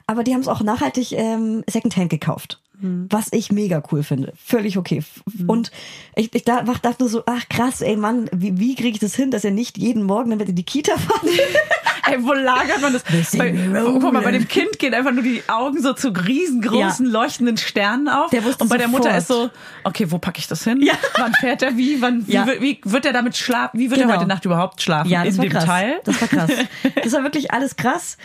[0.07, 2.59] Aber die haben es auch nachhaltig ähm, Secondhand gekauft.
[2.81, 4.31] Was ich mega cool finde.
[4.41, 4.99] Völlig okay.
[4.99, 5.69] F- Und
[6.15, 9.15] ich, ich da, dachte nur so, ach krass, ey Mann, wie, wie kriege ich das
[9.15, 11.27] hin, dass er nicht jeden Morgen damit in die Kita fahren
[12.07, 13.03] Ey, wo lagert man das?
[13.37, 13.51] Bei,
[13.83, 17.11] guck mal, bei dem Kind gehen einfach nur die Augen so zu riesengroßen, Ja.
[17.11, 18.29] leuchtenden Sternen auf.
[18.31, 19.51] Der wusste und bei der Mutter ist sofort.
[19.53, 20.81] so, okay, wo packe ich das hin?
[20.81, 20.93] Ja.
[21.17, 22.01] Wann fährt er wie?
[22.01, 22.45] Wann, Ja.
[22.47, 23.79] wie, wie wird er damit schlafen?
[23.79, 24.13] Wie wird Genau.
[24.13, 25.09] er heute Nacht überhaupt schlafen?
[25.09, 25.65] Ja, das In war dem krass.
[25.65, 25.99] Teil?
[26.05, 26.51] Das war krass.
[27.03, 28.17] Das war wirklich alles krass.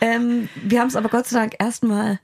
[0.00, 2.18] Ähm, wir haben es aber Gott sei Dank erstmal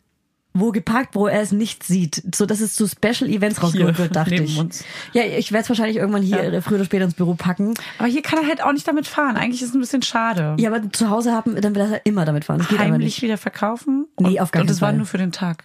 [0.60, 4.16] wo geparkt, wo er es nicht sieht, so dass es zu Special Events rausgeholt wird,
[4.16, 4.58] dachte ich.
[4.58, 4.84] uns.
[5.12, 6.60] Ja, ich werde es wahrscheinlich irgendwann hier Ja.
[6.60, 7.74] früher oder später ins Büro packen.
[7.98, 9.36] Aber hier kann er halt auch nicht damit fahren.
[9.36, 10.54] Eigentlich ist es ein bisschen schade.
[10.58, 12.58] Ja, aber zu Hause haben, dann will er immer damit fahren.
[12.68, 13.22] Das Heimlich nicht.
[13.22, 14.06] wieder verkaufen?
[14.18, 14.96] Nee, und, auf gar Und keinen es war Fall.
[14.96, 15.64] nur für den Tag.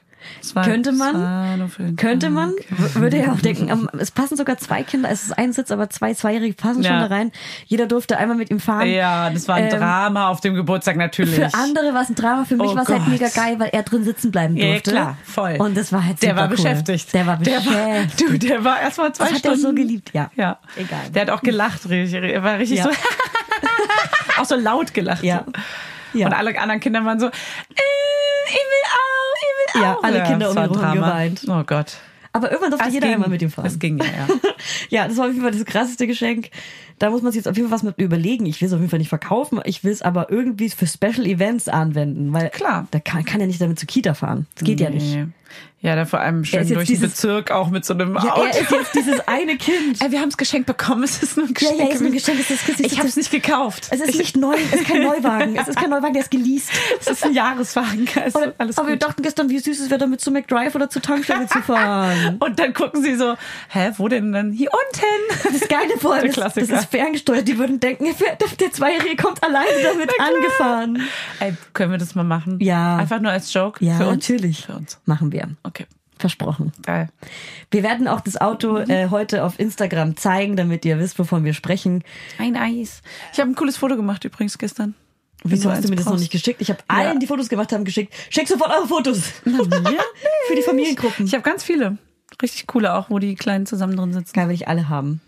[0.53, 1.69] War, Könnte man?
[1.97, 2.34] Könnte Tag.
[2.36, 2.53] man,
[2.95, 5.89] würde ja auch denken, am- es passen sogar zwei Kinder, es ist ein Sitz, aber
[5.89, 7.07] zwei Zweijährige passen schon Ja.
[7.07, 7.32] da rein.
[7.65, 8.88] Jeder durfte einmal mit ihm fahren.
[8.89, 11.36] Ja, das war ein Ähm, Drama auf dem Geburtstag natürlich.
[11.36, 13.69] Für andere war es ein Drama, für mich Oh war es halt mega geil, weil
[13.71, 14.91] er drin sitzen bleiben Ja, ja, durfte.
[14.91, 15.55] klar, voll.
[15.59, 16.55] Und das war halt der war cool.
[16.55, 17.13] beschäftigt.
[17.13, 18.21] Der war Der beschäftigt.
[18.21, 19.61] war, du, der war erstmal zwei Das hat er Stunden.
[19.61, 20.30] so geliebt, ja.
[20.36, 20.57] Ja.
[20.76, 20.99] Egal.
[21.13, 22.21] Der hat auch gelacht, richtig.
[22.21, 22.84] Er war richtig Ja.
[22.86, 22.89] so,
[24.41, 25.24] auch so laut gelacht.
[25.24, 25.43] Ja.
[25.45, 25.51] So.
[26.14, 26.28] Ja.
[26.28, 27.32] Und alle anderen Kinder waren so, äh,
[28.47, 28.59] ich will
[28.91, 30.03] auch, ich will Ja, auch.
[30.03, 31.41] alle Kinder um das war ihn herum geweint.
[31.47, 31.97] Oh Gott.
[32.36, 33.14] Aber irgendwann durfte Es jeder ging.
[33.16, 33.68] einmal mit ihm fahren.
[33.68, 34.28] Es ging ja, ja.
[34.89, 36.49] Ja, das war auf jeden Fall das krasseste Geschenk.
[36.97, 38.45] Da muss man sich jetzt auf jeden Fall was mit überlegen.
[38.47, 39.59] Ich will es auf jeden Fall nicht verkaufen.
[39.66, 42.88] Ich will es aber irgendwie für Special Events anwenden, weil Klar.
[42.89, 44.47] da kann, kann er nicht damit zur Kita fahren.
[44.55, 45.16] Das geht ja nicht.
[45.81, 48.43] Ja, da vor allem schön ist durch den Bezirk auch mit so einem Ja, Auto.
[48.43, 50.01] er ist jetzt dieses eine Kind.
[50.01, 51.03] Ey, wir haben es geschenkt bekommen.
[51.03, 51.77] Es ist nur ein Ja, Geschenk.
[51.79, 52.37] ja, ist nur ein gewesen.
[52.37, 52.39] Geschenk.
[52.39, 53.87] Es ist- es ist- ich habe es nicht gekauft.
[53.91, 55.57] Es ist nicht neu, es ist kein Neuwagen.
[55.57, 56.69] Es ist kein Neuwagen, der ist geleast.
[57.01, 58.07] Es ist ein Jahreswagen.
[58.25, 59.03] Es Aber, ist alles aber wir gut.
[59.03, 62.37] dachten gestern, wie süß es wäre, damit zu McDrive oder zur Tankstelle zu fahren.
[62.39, 63.35] Und dann gucken sie so,
[63.67, 64.53] hä, wo denn denn?
[64.53, 65.51] Hier unten.
[65.59, 66.79] Das Geile vor allem ist, das Klassiker.
[66.79, 67.45] ist ferngesteuert.
[67.45, 71.01] Die würden denken, der, der Zweijährige kommt alleine damit angefahren.
[71.41, 72.57] Ey, können wir das mal machen?
[72.61, 72.95] Ja.
[72.95, 73.83] Einfach nur als Joke?
[73.83, 74.29] Ja, Für uns?
[74.29, 74.65] natürlich.
[74.65, 74.97] Für uns.
[75.05, 75.42] Machen wir.
[75.63, 75.85] Okay.
[76.19, 76.71] Versprochen.
[76.83, 77.09] Geil.
[77.71, 81.53] Wir werden auch das Auto äh, heute auf Instagram zeigen, damit ihr wisst, wovon wir
[81.53, 82.03] sprechen.
[82.37, 83.01] Ein Eis.
[83.33, 84.93] Ich habe ein cooles Foto gemacht übrigens gestern.
[85.43, 86.61] Wieso hast du mir das noch nicht geschickt?
[86.61, 86.95] Ich habe Ja.
[86.95, 88.13] allen, die Fotos gemacht haben, geschickt.
[88.29, 89.19] Schick sofort eure Fotos.
[89.43, 91.25] Für die Familiengruppen.
[91.25, 91.97] Ich habe ganz viele.
[92.41, 94.31] Richtig coole auch, wo die Kleinen zusammen drin sitzen.
[94.33, 95.19] Geil, will ich alle haben.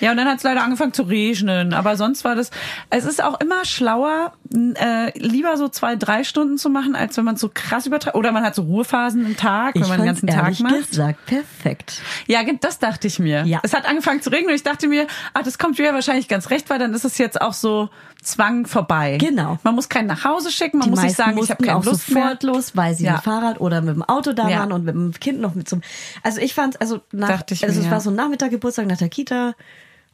[0.00, 1.74] Ja, und dann hat es leider angefangen zu regnen.
[1.74, 2.50] Aber sonst war das.
[2.90, 7.24] Es ist auch immer schlauer, äh, lieber so zwei, drei Stunden zu machen, als wenn
[7.24, 8.16] man so krass übertreibt.
[8.16, 10.90] Oder man hat so Ruhephasen im Tag, wenn ich man den ganzen Tag macht.
[10.90, 12.02] gesagt perfekt.
[12.26, 13.44] Ja, das dachte ich mir.
[13.44, 13.60] Ja.
[13.62, 16.50] Es hat angefangen zu regnen und ich dachte mir, ach, das kommt mir wahrscheinlich ganz
[16.50, 17.90] recht, weil dann ist es jetzt auch so
[18.24, 19.18] Zwang vorbei.
[19.20, 19.58] Genau.
[19.62, 21.84] Man muss keinen nach Hause schicken, man Die muss nicht sagen, ich habe keine auch
[21.84, 22.22] Lust mehr.
[22.24, 23.12] sofort los, weil sie Ja.
[23.12, 25.68] mit dem Fahrrad oder mit dem Auto da waren und mit dem Kind noch mit
[25.68, 25.82] zum.
[26.22, 28.86] Also ich fand, also nach, Dachte ich also mir, es war so ein Nachmittag Geburtstag
[28.86, 29.54] nach der Kita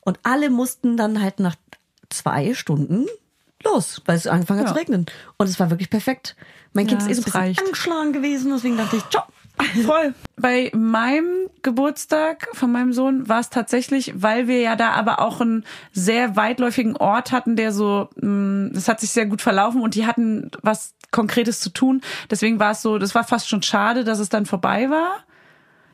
[0.01, 1.55] und alle mussten dann halt nach
[2.09, 3.07] zwei Stunden
[3.63, 4.73] los, weil es angefangen hat Ja.
[4.73, 5.07] zu regnen.
[5.37, 6.35] Und es war wirklich perfekt.
[6.73, 7.61] Mein Kind Ja, ist eh so ein bisschen reicht.
[7.63, 9.25] angeschlagen gewesen, deswegen dachte ich, ciao.
[9.85, 10.15] Voll.
[10.37, 15.41] Bei meinem Geburtstag von meinem Sohn war es tatsächlich, weil wir ja da aber auch
[15.41, 19.95] einen sehr weitläufigen Ort hatten, der so, mh, das hat sich sehr gut verlaufen und
[19.95, 22.03] die hatten was Konkretes zu tun.
[22.31, 25.25] Deswegen war es so, das war fast schon schade, dass es dann vorbei war.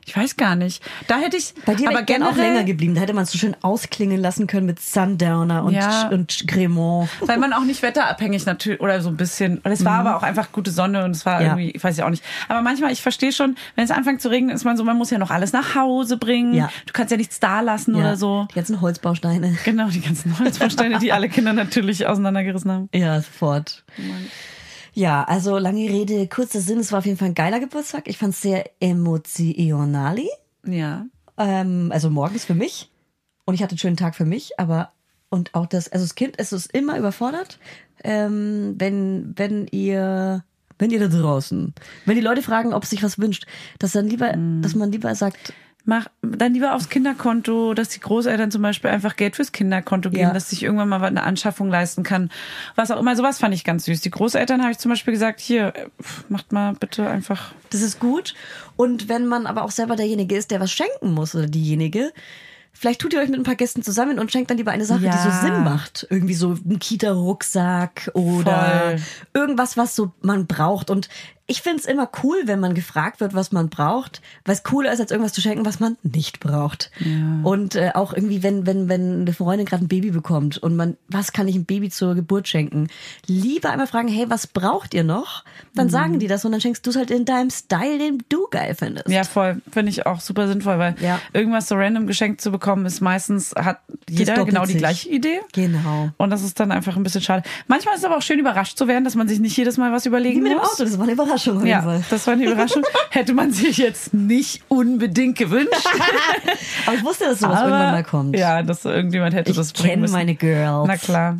[0.07, 0.81] Ich weiß gar nicht.
[1.07, 2.95] Da hätte ich, Bei dir aber gerne auch länger geblieben.
[2.95, 6.07] Da hätte man es so schön ausklingen lassen können mit Sundowner und, Ja.
[6.07, 7.09] und Cremant.
[7.19, 9.57] Weil man auch nicht wetterabhängig natürlich oder so ein bisschen.
[9.57, 11.45] Und es war aber auch einfach gute Sonne und es war Mhm.
[11.45, 11.51] Ja.
[11.51, 12.23] irgendwie, ich weiß ja auch nicht.
[12.47, 15.09] Aber manchmal, ich verstehe schon, wenn es anfängt zu regnen, ist man so, man muss
[15.09, 16.53] ja noch alles nach Hause bringen.
[16.53, 16.69] Ja.
[16.85, 18.47] Du kannst ja nichts da lassen Ja, oder so.
[18.49, 19.57] Die ganzen Holzbausteine.
[19.65, 22.89] Genau, die ganzen Holzbausteine, die alle Kinder natürlich auseinandergerissen haben.
[22.93, 23.83] Ja, sofort.
[24.97, 26.79] Ja, also lange Rede, kurzer Sinn.
[26.79, 28.07] Es war auf jeden Fall ein geiler Geburtstag.
[28.07, 30.27] Ich fand es sehr emotionali.
[30.65, 31.05] Ja.
[31.37, 32.89] Ähm, also morgens für mich.
[33.45, 34.93] Und ich hatte einen schönen Tag für mich, aber
[35.29, 37.59] und auch das, also das Kind es ist immer überfordert,
[38.03, 40.43] ähm, wenn, wenn ihr,
[40.79, 41.75] wenn ihr da draußen,
[42.05, 43.45] wenn die Leute fragen, ob es sich was wünscht,
[43.77, 44.33] dass dann lieber,
[44.63, 45.53] dass man lieber sagt,
[45.87, 50.21] mach dann lieber aufs Kinderkonto, dass die Großeltern zum Beispiel einfach Geld fürs Kinderkonto geben,
[50.23, 50.33] Ja.
[50.33, 52.29] dass sich irgendwann mal eine Anschaffung leisten kann.
[52.75, 54.01] Was auch immer, sowas fand ich ganz süß.
[54.01, 55.73] Die Großeltern habe ich zum Beispiel gesagt, hier,
[56.29, 57.53] macht mal bitte einfach.
[57.71, 58.35] Das ist gut.
[58.75, 62.11] Und wenn man aber auch selber derjenige ist, der was schenken muss oder diejenige,
[62.73, 64.99] vielleicht tut ihr euch mit ein paar Gästen zusammen und schenkt dann lieber eine Sache,
[64.99, 65.17] die Ja.
[65.17, 66.05] so Sinn macht.
[66.09, 68.99] Irgendwie so ein Kita-Rucksack oder Voll.
[69.33, 70.89] irgendwas, was so man braucht.
[70.89, 71.09] Und
[71.49, 74.99] ich find's immer cool, wenn man gefragt wird, was man braucht, weil es cooler ist,
[74.99, 76.91] als irgendwas zu schenken, was man nicht braucht.
[77.43, 80.97] Und äh, auch irgendwie, wenn, wenn, wenn eine Freundin gerade ein Baby bekommt und man,
[81.07, 82.89] was kann ich einem Baby zur Geburt schenken?
[83.27, 85.45] Lieber einmal fragen, hey, was braucht ihr noch?
[85.73, 85.91] Dann Mhm.
[85.91, 88.75] sagen die das und dann schenkst du es halt in deinem Style, den du geil
[88.77, 89.07] findest.
[89.07, 89.61] Ja, voll.
[89.71, 91.21] Finde ich auch super sinnvoll, weil Ja.
[91.31, 93.79] irgendwas so random geschenkt zu bekommen, ist meistens, hat
[94.09, 94.77] jeder genau die sich.
[94.79, 95.39] gleiche Idee.
[95.53, 96.09] Genau.
[96.17, 97.43] Und das ist dann einfach ein bisschen schade.
[97.67, 99.93] Manchmal ist es aber auch schön überrascht zu werden, dass man sich nicht jedes Mal
[99.93, 100.73] was überlegen Wie mit dem muss.
[100.73, 102.83] Auto, das war eine Überraschung jeden Ja, das war eine Überraschung.
[103.09, 105.87] Hätte man sich jetzt nicht unbedingt gewünscht.
[106.85, 108.37] Aber ich wusste, dass sowas irgendwann mal kommt.
[108.37, 110.13] Ja, dass irgendjemand hätte das ich bringen kenne müssen.
[110.13, 110.87] meine Girls.
[110.87, 111.39] Na klar.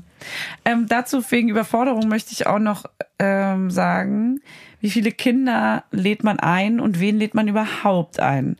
[0.66, 2.86] Ähm, dazu wegen Überforderung möchte ich auch noch
[3.20, 4.40] ähm, sagen,
[4.82, 8.58] wie viele Kinder lädt man ein und wen lädt man überhaupt ein?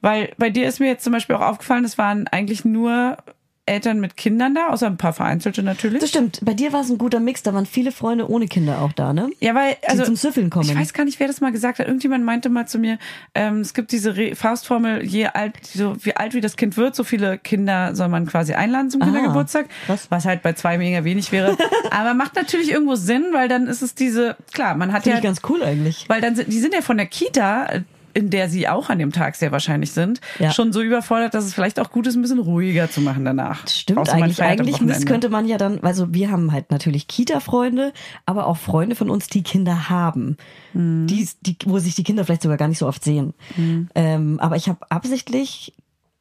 [0.00, 3.16] Weil bei dir ist mir jetzt zum Beispiel auch aufgefallen, es waren eigentlich nur
[3.64, 6.00] Eltern mit Kindern da, außer ein paar vereinzelte natürlich.
[6.00, 6.40] Das stimmt.
[6.42, 7.44] Bei dir war es ein guter Mix.
[7.44, 9.30] Da waren viele Freunde ohne Kinder auch da, ne?
[9.38, 10.68] Ja, weil also zum Süffeln kommen.
[10.68, 11.86] Ich weiß gar nicht, wer das mal gesagt hat.
[11.86, 12.98] Irgendjemand meinte mal zu mir,
[13.36, 16.96] ähm, es gibt diese Re Faustformel, je alt, so wie alt wie das Kind wird,
[16.96, 19.66] so viele Kinder soll man quasi einladen zum Ah, Kindergeburtstag.
[19.86, 20.06] krass.
[20.10, 21.56] Was halt bei zwei mega wenig wäre.
[21.92, 25.18] Aber macht natürlich irgendwo Sinn, weil dann ist es diese, klar, man hat Finde ja,
[25.18, 26.04] ich ganz cool eigentlich.
[26.08, 27.68] weil dann sind, die sind ja von der Kita,
[28.14, 30.50] in der sie auch an dem Tag sehr wahrscheinlich sind, Ja.
[30.50, 33.66] schon so überfordert, dass es vielleicht auch gut ist, ein bisschen ruhiger zu machen danach.
[33.68, 34.42] Stimmt Außer eigentlich.
[34.42, 37.92] Eigentlich müsste, könnte man ja dann, also wir haben halt natürlich Kita-Freunde,
[38.26, 40.36] aber auch Freunde von uns, die Kinder haben.
[40.72, 41.06] Mhm.
[41.06, 43.34] Die, die, wo sich die Kinder vielleicht sogar gar nicht so oft sehen.
[43.94, 45.74] Ähm, aber ich habe absichtlich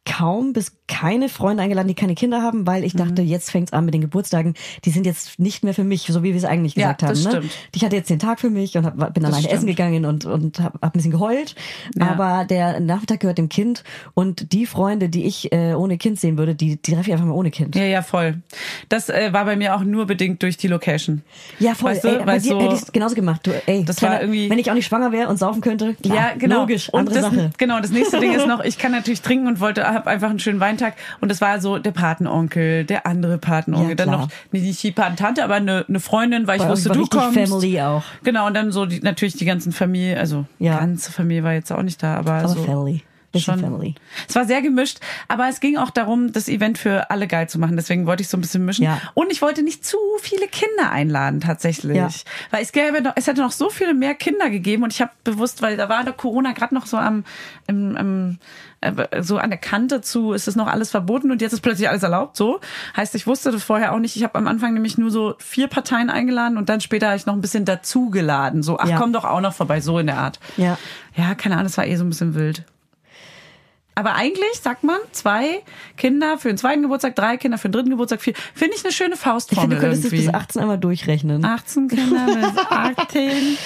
[0.04, 2.98] kaum bis keine Freunde eingeladen, die keine Kinder haben, weil ich Mhm.
[2.98, 4.56] dachte, jetzt fängt's an mit den Geburtstagen.
[4.84, 7.10] Die sind jetzt nicht mehr für mich, so wie wir es eigentlich Ja, gesagt haben.
[7.10, 7.30] das Ne?
[7.30, 7.52] stimmt.
[7.76, 9.54] Ich hatte jetzt den Tag für mich und hab, bin alleine stimmt.
[9.54, 11.56] essen gegangen und, und habe hab ein bisschen geheult.
[11.96, 12.10] Ja.
[12.12, 13.84] Aber der Nachmittag gehört dem Kind
[14.16, 17.26] und die Freunde, die ich äh, ohne Kind sehen würde, die, die treffe ich einfach
[17.28, 17.76] mal ohne Kind.
[17.76, 18.42] Ja, ja, voll.
[18.90, 21.22] Das äh, war bei mir auch nur bedingt durch die Location.
[21.60, 21.92] Ja, voll.
[21.92, 23.42] Weißt du, ey, weil dir so- hätte ich genauso gemacht.
[23.46, 25.94] Du, ey, Das kleiner, war irgendwie- wenn ich auch nicht schwanger wäre und saufen könnte,
[25.94, 26.62] klar, ja, genau.
[26.62, 27.52] logisch, andere das, Sache.
[27.58, 30.40] Genau, das nächste Ding ist noch, ich kann natürlich trinken und wollte, hab einfach einen
[30.40, 30.94] schönen Weintag.
[31.20, 35.44] Und das war so der Patenonkel, der andere Patenonkel, Ja, dann noch nicht die Patentante,
[35.44, 37.38] aber eine, eine Freundin, weil ich uns wusste, war du kommst.
[37.38, 38.04] Family auch.
[38.24, 40.80] Genau, und dann so die, natürlich die ganzen Familie, also Ja.
[40.80, 42.64] ganze Familie war jetzt auch nicht da, aber, Aber so.
[42.64, 43.04] Family.
[43.32, 43.64] Bisschen schon.
[43.64, 43.96] Family.
[44.28, 47.60] Es war sehr gemischt, aber es ging auch darum, das Event für alle geil zu
[47.60, 47.76] machen.
[47.78, 48.84] Deswegen wollte ich so ein bisschen mischen.
[48.84, 49.00] Ja.
[49.14, 51.96] Und ich wollte nicht zu viele Kinder einladen, tatsächlich.
[51.98, 52.10] Ja.
[52.52, 55.12] Weil es gäbe noch, es hätte noch so viele mehr Kinder gegeben und ich habe
[55.24, 57.24] bewusst, weil da war der Corona gerade noch so am,
[57.68, 58.38] im, im,
[58.82, 61.88] äh, so an der Kante zu, ist es noch alles verboten und jetzt ist plötzlich
[61.88, 62.36] alles erlaubt.
[62.36, 62.60] So
[62.98, 64.16] heißt, ich wusste das vorher auch nicht.
[64.18, 67.26] Ich habe am Anfang nämlich nur so vier Parteien eingeladen und dann später habe ich
[67.26, 68.64] noch ein bisschen dazugeladen.
[68.64, 68.98] So, ach Ja.
[68.98, 70.40] komm doch auch noch vorbei, so in der Art.
[70.58, 70.78] Ja.
[71.16, 72.64] Ja, keine Ahnung, das war eh so ein bisschen wild.
[73.94, 75.62] Aber eigentlich sagt man zwei
[75.98, 78.34] Kinder für den zweiten Geburtstag, drei Kinder für den dritten Geburtstag, vier.
[78.56, 80.26] Finde ich eine schöne Ich Faustformel finde, du könntest es irgendwie.
[80.28, 81.44] bis 18 einmal durchrechnen.
[81.44, 83.58] 18 Kinder bis 18.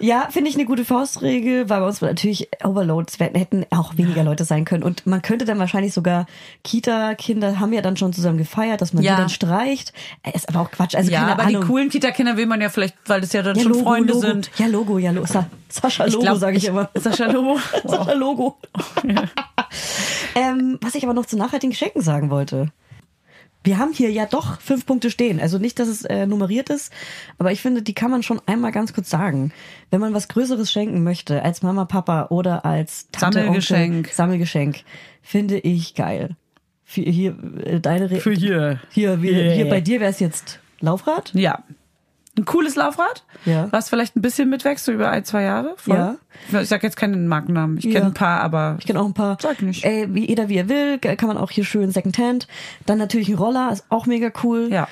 [0.00, 3.96] Ja, finde ich eine gute Faustregel, weil bei uns natürlich Overload, es werden- hätten auch
[3.96, 4.82] weniger Leute sein können.
[4.82, 6.26] Und man könnte dann wahrscheinlich sogar,
[6.64, 9.14] Kita-Kinder haben ja dann schon zusammen gefeiert, dass man Ja.
[9.14, 9.92] die dann streicht.
[10.34, 10.94] Ist aber auch Quatsch.
[10.94, 11.60] Also Ja, keine aber Ahnung.
[11.62, 14.12] die coolen Kita-Kinder will man ja vielleicht, weil das ja dann ja, schon Logo, Freunde
[14.14, 14.26] Logo.
[14.26, 14.50] sind.
[14.58, 15.26] Ja, Logo, ja, Logo.
[15.26, 16.90] Sa Sascha Logo, sage ich, immer.
[16.94, 17.58] Sascha Logo.
[17.84, 18.58] Sascha Logo.
[20.34, 22.68] ähm, was ich aber noch zu nachhaltigen Geschenken sagen wollte.
[23.64, 25.40] Wir haben hier ja doch fünf Punkte stehen.
[25.40, 26.92] Also nicht, dass es äh, nummeriert ist,
[27.38, 29.52] aber ich finde, die kann man schon einmal ganz kurz sagen.
[29.90, 33.96] Wenn man was Größeres schenken möchte, als Mama, Papa oder als Tante, Sammelgeschenk.
[33.96, 34.80] Onkel, Sammelgeschenk,
[35.22, 36.36] finde ich geil.
[36.84, 38.80] Für hier, äh, deine Re Für hier.
[38.90, 39.54] Hier, wie, Yeah.
[39.54, 41.32] hier bei dir wäre es jetzt Laufrad.
[41.34, 41.64] Ja.
[42.36, 43.68] Ein cooles Laufrad, Ja.
[43.70, 45.74] was vielleicht ein bisschen mitwächst, so über ein, zwei Jahre.
[45.76, 45.96] Voll.
[46.50, 46.60] Ja.
[46.60, 47.78] Ich sag jetzt keinen Markennamen.
[47.78, 47.92] Ich Ja.
[47.92, 49.36] kenne ein paar, aber Ich kenne auch ein paar.
[49.40, 49.84] Sag nicht.
[49.84, 52.48] Ey, wie jeder wie er will, kann man auch hier schön Secondhand.
[52.86, 54.68] Dann natürlich ein Roller, ist auch mega cool.
[54.70, 54.88] ja.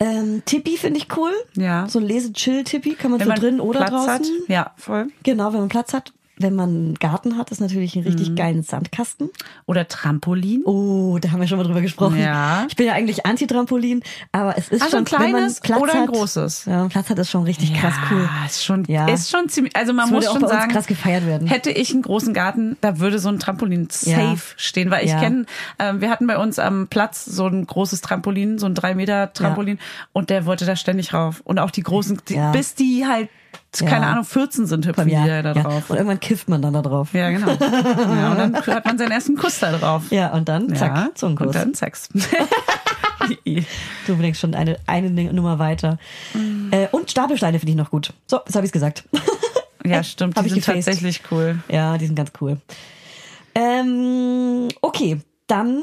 [0.00, 1.32] Ähm, Tippi finde ich cool.
[1.54, 1.88] Ja.
[1.88, 4.10] So ein Lese-Chill-Tippi kann man Wenn für man drin oder Platz draußen.
[4.14, 4.48] hat.
[4.48, 5.08] Ja, voll.
[5.24, 6.12] Genau, wenn man Platz hat.
[6.40, 8.06] Wenn man einen Garten hat, ist natürlich ein Mhm.
[8.06, 9.30] richtig geilen Sandkasten.
[9.66, 10.62] Oder Trampolin.
[10.64, 12.18] Oh, da haben wir schon mal drüber gesprochen.
[12.20, 12.66] Ja.
[12.68, 16.00] Ich bin ja eigentlich Anti-Trampolin, aber es ist Also schon ein kleines Platz oder ein
[16.02, 16.64] hat, großes?
[16.66, 18.22] Ja, Platz hat ist schon richtig krass cool.
[18.22, 19.08] Ja, ist schon, Ja.
[19.08, 21.48] ist schon ziemlich, also man Das muss schon sagen, krass gefeiert werden.
[21.48, 24.36] hätte ich einen großen Garten, da würde so ein Trampolin safe Ja.
[24.56, 25.20] stehen, weil ich Ja.
[25.20, 25.46] kenne,
[25.78, 29.32] ähm, wir hatten bei uns am Platz so ein großes Trampolin, so ein drei Meter
[29.32, 29.78] Trampolin
[30.12, 32.52] und der wollte da ständig rauf und auch die großen, die, Ja.
[32.52, 33.28] bis die halt
[33.84, 35.90] keine Ahnung, 14 sind hüpfen die ja, da drauf.
[35.90, 37.12] Und irgendwann kifft man dann da drauf.
[37.12, 37.48] Ja, genau.
[37.48, 40.04] ja, und dann hat man seinen ersten Kuss da drauf.
[40.10, 41.48] Ja, und dann, zack, ja, Zungenkuss.
[41.48, 42.08] Und dann Sex.
[44.06, 45.98] Du denkst schon eine, eine Nummer weiter.
[46.70, 48.14] Äh, und Stapelsteine finde ich noch gut.
[48.26, 49.04] So, jetzt habe ich gesagt.
[49.84, 50.36] ja, stimmt.
[50.36, 50.86] Hab Die ich sind gefaced.
[50.86, 51.58] tatsächlich cool.
[51.68, 52.58] Ja, die sind ganz cool.
[53.54, 55.82] Ähm, okay, dann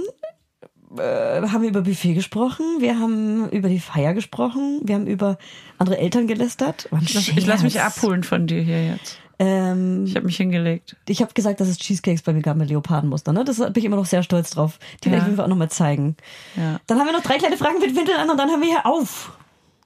[0.97, 5.37] äh, haben wir über Buffet gesprochen, wir haben über die Feier gesprochen, wir haben über
[5.77, 6.87] andere Eltern gelästert.
[6.91, 9.19] Ein Ich lass, ich lass mich abholen von dir hier jetzt.
[9.37, 10.95] Ähm, Ich habe mich hingelegt.
[11.07, 13.33] ich habe gesagt, dass es Cheesecakes bei mir gab mit Leopardenmuster.
[13.33, 13.43] Ne?
[13.43, 14.79] Das bin ich immer noch sehr stolz drauf.
[15.03, 15.19] Die werde ich Ja.
[15.23, 16.15] auf jeden Fall auch nochmal zeigen.
[16.55, 16.79] Ja.
[16.87, 18.85] Dann haben wir noch drei kleine Fragen mit Windeln an und dann haben wir hier
[18.85, 19.37] auf.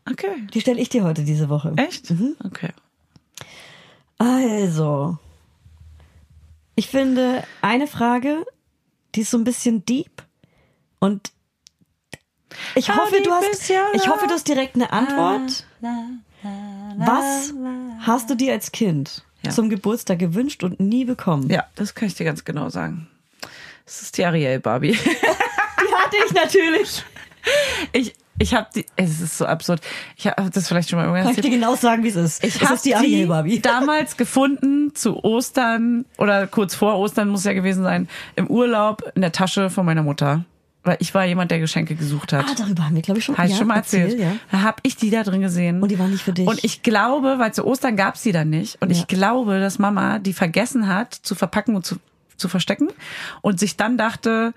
[0.10, 0.28] Okay.
[0.54, 1.74] Die stelle ich dir heute diese Woche.
[1.78, 2.14] Echt?
[2.46, 2.70] Okay.
[4.18, 5.18] Also,
[6.76, 8.46] ich finde eine Frage,
[9.16, 10.24] die ist so ein bisschen deep
[11.00, 11.32] und
[12.76, 15.66] ich hoffe, du hast, ich hoffe, du hast direkt eine Antwort.
[16.98, 17.54] Was
[18.06, 19.52] hast du dir als Kind Ja.
[19.52, 21.50] zum Geburtstag gewünscht und nie bekommen?
[21.50, 23.08] Ja, das kann ich dir ganz genau sagen.
[23.86, 24.92] Das ist die Ariel Barbie.
[25.82, 27.04] Die hatte ich natürlich.
[27.94, 29.82] Ich, ich habe die, es ist so absurd.
[30.18, 32.44] Ich habe das vielleicht schon mal irgendwann Kann ich dir genau sagen, wie es ist.
[32.44, 33.60] Ich habe die Ariel Barbie.
[33.62, 39.22] damals gefunden zu Ostern oder kurz vor Ostern muss ja gewesen sein im Urlaub in
[39.22, 40.44] der Tasche von meiner Mutter,
[40.84, 42.46] weil ich war jemand, der Geschenke gesucht hat.
[42.50, 44.14] Ah, darüber haben wir, glaube ich, schon, ich ja, schon mal erzählt.
[44.14, 44.32] erzähl, ja.
[44.52, 45.82] Da habe ich die da drin gesehen.
[45.82, 46.48] Und die war nicht für dich.
[46.48, 48.82] Und ich glaube, weil zu Ostern gab's die dann nicht.
[48.82, 48.98] Und Ja.
[48.98, 51.98] ich glaube, dass Mama die vergessen hat zu verpacken und zu,
[52.38, 52.88] zu verstecken
[53.42, 54.54] und sich dann dachte,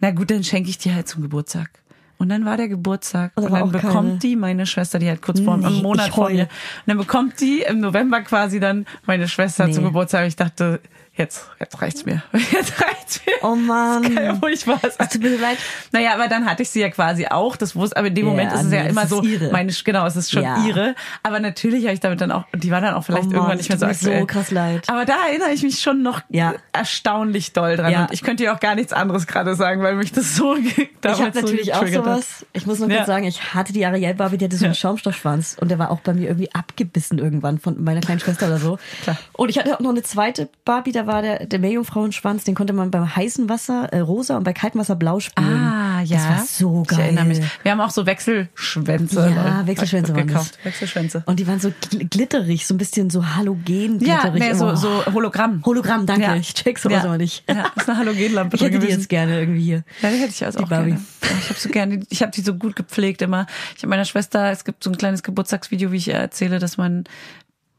[0.00, 1.70] na gut, dann schenke ich die halt zum Geburtstag.
[2.18, 5.06] Und dann war der Geburtstag Und da und dann bekommt keine- die meine Schwester, die
[5.06, 6.44] halt kurz vor Nee, einem Monat vor mir.
[6.44, 6.48] Und
[6.86, 9.72] dann bekommt die im November quasi dann meine Schwester Nee.
[9.74, 10.26] zum Geburtstag.
[10.26, 10.80] Ich dachte,
[11.16, 12.22] jetzt, jetzt reicht's mir.
[12.52, 13.32] Jetzt reicht's mir.
[13.42, 14.02] Oh Mann.
[14.02, 15.08] Das kann ja wohl nicht wahr sein.
[15.08, 15.58] Tut mir leid.
[15.92, 17.56] Naja, aber dann hatte ich sie ja quasi auch.
[17.56, 19.50] Das wusste, aber in dem Ja, Moment ist es ja nee, immer das so, ihre.
[19.50, 20.64] meine, genau, es ist schon Ja.
[20.66, 20.94] ihre.
[21.22, 23.34] Aber natürlich habe ich damit dann auch, und die war dann auch vielleicht Oh Mann,
[23.36, 24.20] irgendwann nicht mehr so aktuell.
[24.20, 24.84] so krass leid.
[24.88, 26.54] Aber da erinnere ich mich schon noch Ja.
[26.72, 27.92] erstaunlich doll dran.
[27.92, 28.02] Ja.
[28.02, 30.54] Und ich könnte ja auch gar nichts anderes gerade sagen, weil mich das so
[31.00, 32.14] damals Ich habe natürlich so auch getriggert hat.
[32.14, 32.46] sowas.
[32.52, 32.86] Ich muss Ja.
[32.86, 34.78] kurz sagen, ich hatte die Ariel Barbie, die hatte so einen Ja.
[34.80, 38.58] Schaumstoffschwanz und der war auch bei mir irgendwie abgebissen irgendwann von meiner kleinen Schwester oder
[38.58, 38.78] so.
[39.02, 39.16] Klar.
[39.32, 42.72] Und ich hatte auch noch eine zweite Barbie, da war der, der Meerjungfrauenschwanz, den konnte
[42.72, 45.48] man beim heißen Wasser äh, rosa und bei kaltem Wasser blau spülen.
[45.48, 46.16] Ah, ja.
[46.16, 46.98] Das war so geil.
[46.98, 47.40] Ich erinnere mich.
[47.62, 49.32] Wir haben auch so Wechselschwänze.
[49.34, 50.58] Ja, äh, Wechselschwänze waren gekauft.
[50.64, 51.22] Wechselschwänze.
[51.26, 54.42] Und die waren so gl- glitterig, so ein bisschen so halogen Ja, glitterig.
[54.42, 54.74] nee, so, Oh.
[54.74, 55.62] so Hologramm.
[55.64, 56.22] Hologramm, danke.
[56.22, 56.36] Ja.
[56.36, 57.04] Ich check sowas Ja.
[57.08, 57.44] aber nicht.
[57.48, 59.84] Ja, ist eine Halogenlampe Ich hätte die jetzt gerne irgendwie hier.
[60.02, 60.90] Ja, die hätte ich also Die auch Barbie.
[60.90, 61.04] gerne.
[61.22, 63.46] Ja, ich habe so gerne, ich habe die so gut gepflegt immer.
[63.76, 66.76] Ich habe meiner Schwester, es gibt so ein kleines Geburtstagsvideo, wie ich ihr erzähle, dass
[66.76, 67.04] man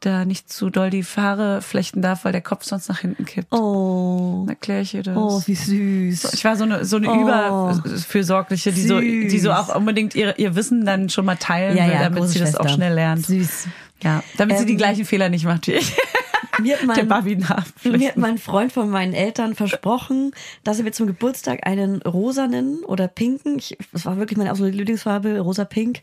[0.00, 3.52] da nicht zu doll die Haare flechten darf, weil der Kopf sonst nach hinten kippt.
[3.52, 4.40] Oh.
[4.40, 5.16] Dann erkläre ich ihr das.
[5.16, 6.34] Oh, wie süß.
[6.34, 7.20] ich war so eine, so eine Oh.
[7.22, 11.86] Überfürsorgliche, die so, die so auch unbedingt ihr, ihr Wissen dann schon mal teilen ja,
[11.86, 13.26] will, ja, damit sie das auch schnell lernt.
[13.26, 13.68] Süß.
[14.02, 15.92] Ja, damit sie die Ähm, gleichen Fehler nicht macht wie ich.
[16.60, 17.08] Mir hat mein.
[17.84, 20.32] Mir hat mein Freund von meinen Eltern versprochen,
[20.64, 24.76] dass er mir zum Geburtstag einen rosanen oder pinken, ich, das war wirklich meine absolute
[24.76, 26.00] Lieblingsfarbe, rosa-pink,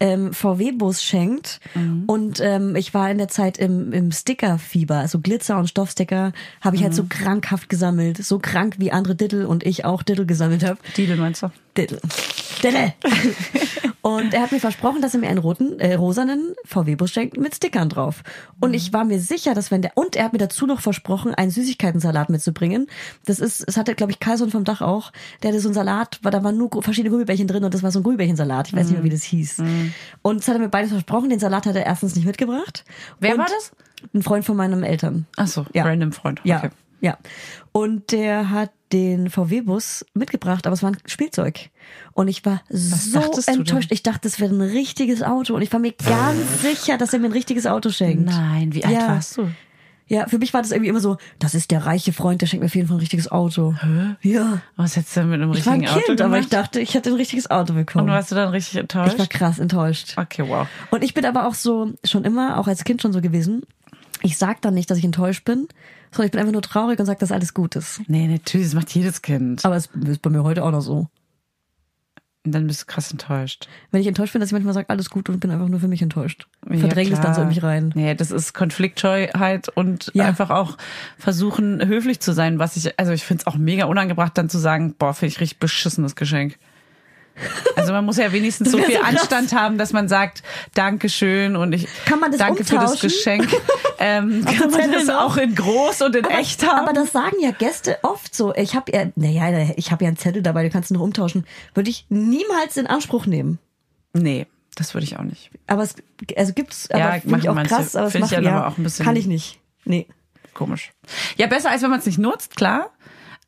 [0.00, 1.60] ähm, VW-Bus schenkt.
[1.74, 2.04] Mhm.
[2.06, 6.76] Und ähm, ich war in der Zeit im, im Sticker-Fieber, also Glitzer und Stoffsticker habe
[6.76, 6.96] ich halt Mhm.
[6.96, 8.16] so krankhaft gesammelt.
[8.24, 10.78] So krank wie andere Diddle und ich auch Diddle gesammelt habe.
[10.96, 11.50] Diddle meinst du?
[11.76, 12.00] Diddle.
[12.62, 12.94] Diddle.
[14.02, 17.54] und er hat mir versprochen, dass er mir einen roten, äh, rosanen VW-Bus schenkt mit
[17.54, 18.22] Stickern drauf.
[18.60, 21.34] Und ich war mir sicher, dass wenn der, und er hat mir dazu noch versprochen,
[21.34, 22.86] einen Süßigkeitensalat mitzubringen.
[23.26, 25.12] Das ist, es hatte, glaube ich, Carlson vom Dach auch.
[25.42, 27.90] Der hatte so einen Salat, war, da waren nur verschiedene Gummibärchen drin und das war
[27.92, 28.68] so ein Gummibärchensalat.
[28.68, 29.62] Ich weiß nicht mehr, wie das hieß.
[30.22, 31.28] Und das hat er mir beides versprochen.
[31.30, 32.84] Den Salat hat er erstens nicht mitgebracht.
[33.18, 33.72] Wer und war das?
[34.14, 35.26] Ein Freund von meinen Eltern.
[35.36, 35.84] Ach so, Ja.
[35.84, 36.40] random Freund.
[36.44, 36.70] Ja, Okay.
[37.02, 37.18] ja.
[37.72, 41.70] Und der hat den VW-Bus mitgebracht, aber es war ein Spielzeug.
[42.12, 43.58] Und ich war so du denn?
[43.60, 43.92] enttäuscht.
[43.92, 45.54] Ich dachte, es wäre ein richtiges Auto.
[45.54, 48.24] Und ich war mir ganz sicher, dass er mir ein richtiges Auto schenkt.
[48.24, 49.08] Nein, wie alt Ja.
[49.08, 49.48] warst du?
[50.08, 52.62] Ja, für mich war das irgendwie immer so, das ist der reiche Freund, der schenkt
[52.62, 53.76] mir auf jeden Fall ein richtiges Auto.
[54.22, 54.60] Ja.
[54.74, 56.40] Was hättest du denn mit einem Ich war ein richtigen Kind, Auto aber gemacht?
[56.42, 58.08] ich dachte, ich hätte ein richtiges Auto Und bekommen.
[58.08, 59.12] warst du dann richtig enttäuscht?
[59.12, 60.14] ich war krass enttäuscht.
[60.18, 60.66] okay, wow.
[60.90, 63.62] Und ich bin aber auch so, schon immer, auch als Kind schon so gewesen,
[64.22, 65.68] ich sag dann nicht, dass ich enttäuscht bin,
[66.10, 68.00] sondern ich bin einfach nur traurig und sag, dass alles gut ist.
[68.08, 69.64] Nee, natürlich, das macht jedes Kind.
[69.64, 71.08] Aber es ist bei mir heute auch noch so.
[72.42, 73.68] Und dann bist du krass enttäuscht.
[73.90, 75.88] Wenn ich enttäuscht bin, dass ich manchmal sage, alles gut und bin einfach nur für
[75.88, 76.46] mich enttäuscht.
[76.70, 77.92] Ja, Verdränge es dann so in mich rein.
[77.94, 80.24] Nee, das ist Konfliktscheuheit und Ja.
[80.24, 80.78] einfach auch
[81.18, 84.58] versuchen, höflich zu sein, was ich, also ich finde es auch mega unangebracht, dann zu
[84.58, 86.58] sagen, boah, finde ich richtig beschissenes Geschenk.
[87.76, 89.02] Also man muss ja wenigstens so viel so.
[89.02, 90.42] Anstand haben, dass man sagt,
[90.74, 93.08] Dankeschön und ich Kann man das danke für das umtauschen?
[93.10, 93.48] Geschenk.
[94.02, 96.78] Ähm, kann man das auch in groß und in Aber, echt haben?
[96.88, 98.54] aber das sagen ja Gäste oft so.
[98.54, 101.44] Ich habe ja, naja, ich habe ja einen Zettel dabei, du kannst ihn noch umtauschen.
[101.74, 103.58] Würde ich niemals in Anspruch nehmen.
[104.14, 104.46] nee.
[104.76, 105.50] Das würde ich auch nicht.
[105.66, 105.96] Aber es
[106.36, 107.74] also gibt's, aber Ja, finde ich auch manche.
[107.74, 109.58] krass, aber es Finde ich macht ja ja, aber auch ein bisschen- kann ich nicht.
[109.84, 110.06] Nee.
[110.54, 110.92] Komisch.
[111.36, 112.90] Ja, besser als wenn man es nicht nutzt, klar.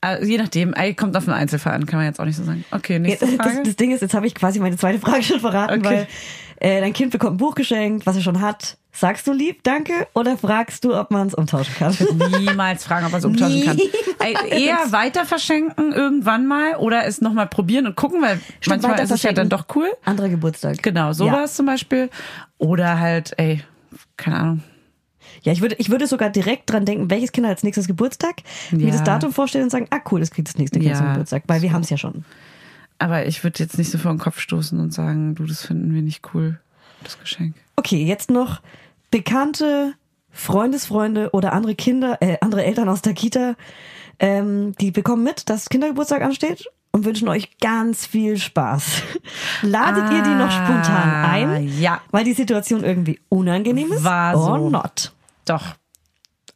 [0.03, 2.43] Also, je nachdem, ey, kommt auf den Einzelfall an, kann man jetzt auch nicht so
[2.45, 2.65] sagen.
[2.73, 3.63] Okay, nächste Das, Frage.
[3.65, 6.07] das Ding ist, jetzt habe ich quasi meine zweite Frage schon verraten, Okay.
[6.61, 8.77] weil äh, dein Kind bekommt ein Buch geschenkt, was er schon hat.
[8.95, 11.97] Sagst du lieb, danke, oder fragst du, ob man es umtauschen kann?
[12.41, 13.79] Niemals fragen, ob man es umtauschen kann.
[14.19, 14.35] Ey,
[14.67, 19.11] eher weiter verschenken irgendwann mal oder es nochmal probieren und gucken, weil manchmal weiter ist
[19.13, 19.87] es ja dann doch cool.
[20.05, 20.83] Anderer Geburtstag.
[20.83, 21.57] Genau, sowas Ja.
[21.57, 22.11] zum Beispiel.
[22.59, 23.63] Oder halt, ey,
[24.17, 24.63] keine Ahnung.
[25.43, 28.37] Ja, ich würde, ich würde sogar direkt dran denken, welches Kind hat als nächstes Geburtstag,
[28.71, 28.93] mir Ja.
[28.93, 31.43] das Datum vorstellen und sagen, ah cool, das kriegt das nächste Kind Ja, zum Geburtstag,
[31.47, 32.25] weil wir haben es ja schon.
[32.99, 35.93] Aber ich würde jetzt nicht so vor den Kopf stoßen und sagen, du, das finden
[35.95, 36.61] wir nicht cool,
[37.03, 37.57] das Geschenk.
[37.77, 38.61] Okay, jetzt noch
[39.11, 39.95] bekannte
[40.31, 43.55] Freundesfreunde oder andere Kinder, äh, andere Eltern aus der Kita,
[44.19, 49.03] ähm, die bekommen mit, dass Kindergeburtstag ansteht und wünschen euch ganz viel Spaß.
[49.63, 51.49] Ladet ihr die noch spontan ein?
[51.49, 52.01] Ah, ja.
[52.11, 54.05] Weil die Situation irgendwie unangenehm ist?
[54.05, 54.51] War so.
[54.53, 55.13] Or not?
[55.47, 55.75] Doch.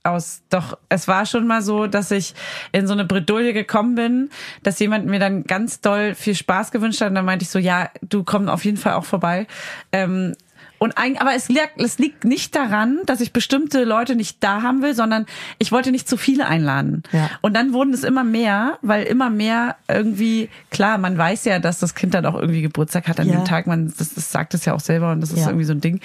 [0.03, 2.34] Aus, doch, es war schon mal so, dass ich
[2.70, 4.30] in so eine Bredouille gekommen bin,
[4.62, 7.59] dass jemand mir dann ganz doll viel Spaß gewünscht hat und dann meinte ich so,
[7.59, 9.49] ja, du komm auf jeden Fall auch vorbei.
[9.91, 10.34] Ähm,
[10.78, 14.61] und eigentlich, aber es liegt, es liegt nicht daran, dass ich bestimmte Leute nicht da
[14.62, 15.24] haben will, sondern
[15.59, 17.03] ich wollte nicht zu viele einladen.
[17.12, 17.30] Ja.
[17.41, 21.78] Und dann wurden es immer mehr, weil immer mehr irgendwie, klar, man weiß ja, dass
[21.78, 23.37] das Kind dann auch irgendwie Geburtstag hat an Ja.
[23.37, 25.47] dem Tag, man, das, das sagt es ja auch selber und das ist Ja.
[25.49, 26.01] irgendwie so ein Ding.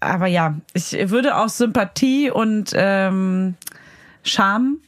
[0.00, 3.54] Aber ja, ich würde aus Sympathie und ähm,
[4.22, 4.78] Scham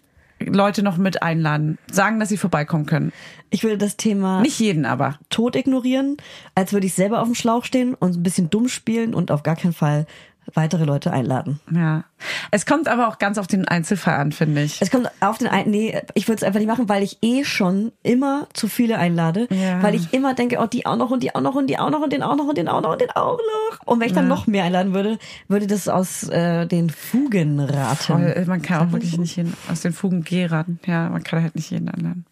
[0.42, 3.12] Leute noch mit einladen, sagen, dass sie vorbeikommen können.
[3.50, 5.18] Ich würde das Thema Nicht jeden, aber.
[5.28, 6.16] tot ignorieren,
[6.54, 9.42] als würde ich selber auf dem Schlauch stehen und ein bisschen dumm spielen und auf
[9.42, 10.06] gar keinen Fall
[10.54, 11.60] weitere Leute einladen.
[11.74, 12.04] Ja.
[12.50, 14.82] Es kommt aber auch ganz auf den Einzelfall an, finde ich.
[14.82, 17.44] Es kommt auf den ein, nee, ich würde es einfach nicht machen, weil ich eh
[17.44, 19.82] schon immer zu viele einlade, Ja.
[19.82, 21.88] weil ich immer denke, oh, die auch noch und die auch noch und die auch
[21.90, 23.86] noch und den auch noch und den auch noch und den auch noch.
[23.86, 27.96] Und wenn ich dann noch mehr einladen würde, würde das aus äh, den Fugen raten.
[27.96, 30.78] Voll, man kann auch wirklich nicht jeden aus den Fugen geraten.
[30.86, 32.26] Ja, man kann halt nicht jeden einladen.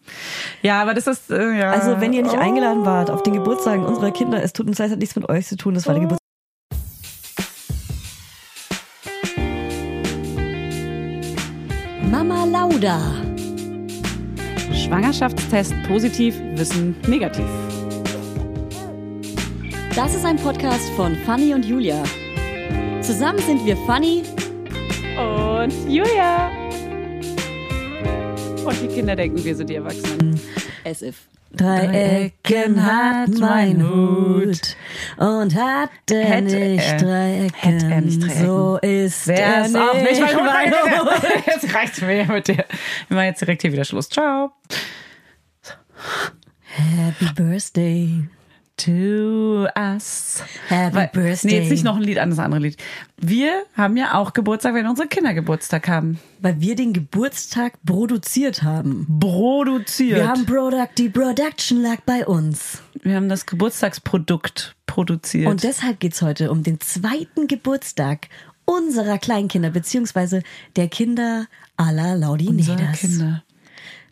[0.61, 1.71] Ja, aber das ist äh, ja.
[1.71, 2.39] Also wenn ihr nicht Oh.
[2.39, 5.47] eingeladen wart auf den Geburtstagen unserer Kinder, es tut uns leid, hat nichts mit euch
[5.47, 6.19] zu tun, das war der Geburtstag.
[12.69, 13.01] Lauda.
[14.73, 17.45] Schwangerschaftstest positiv, Wissen negativ.
[19.95, 22.03] Das ist ein Podcast von Fanny und Julia.
[23.01, 24.23] Zusammen sind wir Fanny
[25.17, 26.51] Und Julia.
[28.63, 30.39] Und die Kinder denken, wir sind die Erwachsenen.
[30.85, 31.27] as if.
[31.51, 34.77] Drei Ecken hat mein Hut
[35.17, 38.45] und hat er nicht drei Ecken, hätte er nicht drei Ecken.
[38.45, 40.71] so ist er ist auch nicht mein?
[40.71, 41.45] Hut.
[41.47, 42.65] Jetzt reicht's mir mit dir.
[43.07, 44.09] Wir machen jetzt direkt hier wieder Schluss.
[44.09, 44.51] Ciao.
[46.67, 48.29] Happy Birthday.
[48.85, 50.41] To us.
[50.69, 51.51] Happy Weil- Birthday.
[51.51, 52.77] Nee, jetzt nicht noch ein Lied an das andere Lied.
[53.17, 56.19] Wir haben ja auch Geburtstag, wenn unsere Kinder Geburtstag haben.
[56.39, 59.19] Weil wir den Geburtstag produziert haben.
[59.19, 60.15] Produziert.
[60.17, 62.81] Wir haben Product, die Production lag bei uns.
[63.03, 65.47] wir haben das Geburtstagsprodukt produziert.
[65.47, 68.27] Und deshalb geht's heute um den zweiten Geburtstag
[68.65, 70.43] unserer Kleinkinder, beziehungsweise
[70.75, 72.99] der Kinder aller Unsere Laudinedas.
[72.99, 73.43] Kinder.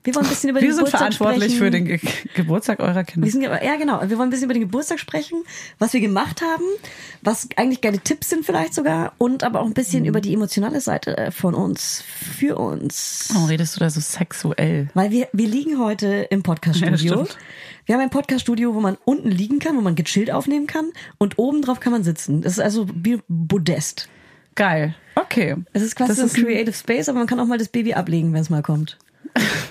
[0.07, 1.57] Wir wollen ein bisschen über Wir den sind Geburtstag verantwortlich sprechen.
[1.57, 1.99] für den Ge
[2.33, 3.25] Geburtstag eurer Kinder.
[3.25, 3.99] Wir sind, ja, genau.
[4.07, 5.43] Wir wollen ein bisschen über den Geburtstag sprechen,
[5.79, 6.63] was wir gemacht haben,
[7.21, 10.07] was eigentlich geile Tipps sind vielleicht sogar und aber auch ein bisschen Mhm.
[10.09, 12.03] über die emotionale Seite äh, von uns,
[12.37, 13.27] für uns.
[13.33, 14.87] Warum redest du da so sexuell?
[14.93, 16.95] Weil wir, wir liegen heute im Ja, Podcaststudio.
[17.25, 17.37] stimmt.
[17.85, 20.85] wir haben ein Podcaststudio, wo man unten liegen kann, wo man gechillt aufnehmen kann
[21.17, 22.41] und oben drauf kann man sitzen.
[22.43, 24.07] Das ist also wie Podest.
[24.55, 24.95] Geil.
[25.15, 25.55] Okay.
[25.73, 27.67] Es ist quasi Das so ist ein- Creative Space, aber man kann auch mal das
[27.67, 28.97] Baby ablegen, wenn es mal kommt.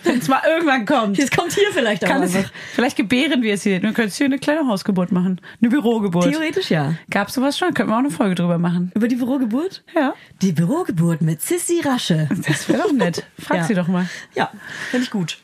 [0.05, 1.19] Wenn es mal irgendwann kommt.
[1.19, 2.35] Es kommt hier vielleicht auch Kann es,
[2.75, 3.83] vielleicht gebären wir es hier.
[3.83, 5.41] Wir können hier eine kleine Hausgeburt machen.
[5.61, 6.31] Eine Bürogeburt.
[6.31, 6.95] Theoretisch ja.
[7.11, 7.75] Gab's sowas schon?
[7.75, 8.93] Könnten wir auch eine Folge drüber machen.
[8.95, 9.83] Über die Bürogeburt?
[9.95, 10.15] Ja.
[10.43, 12.29] Die Bürogeburt mit Sissy Rasche.
[12.47, 13.25] Das wäre doch nett.
[13.39, 13.65] Frag Ja.
[13.65, 14.09] sie doch mal.
[14.35, 14.51] Ja,
[14.91, 15.39] finde ich gut.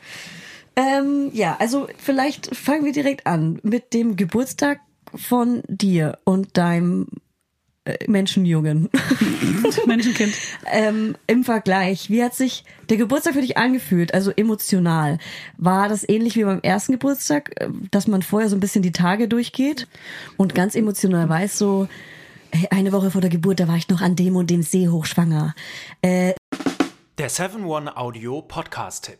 [0.75, 4.79] Ähm, ja, also vielleicht fangen wir direkt an mit dem Geburtstag
[5.15, 7.07] von dir und deinem
[7.85, 8.89] äh, Menschenjungen.
[9.85, 10.33] Menschenkind.
[10.71, 15.17] ähm, Im Vergleich, wie hat sich der Geburtstag für dich angefühlt, also emotional?
[15.57, 18.91] War das ähnlich wie beim ersten Geburtstag, äh, dass man vorher so ein bisschen die
[18.91, 19.87] Tage durchgeht
[20.37, 21.87] und ganz emotional weiß, so,
[22.51, 24.87] hey, eine Woche vor der Geburt, da war ich noch an dem und dem See
[24.87, 25.55] hochschwanger.
[26.01, 26.33] Äh,
[27.17, 29.19] Der 7-One-Audio-Podcast-Tipp.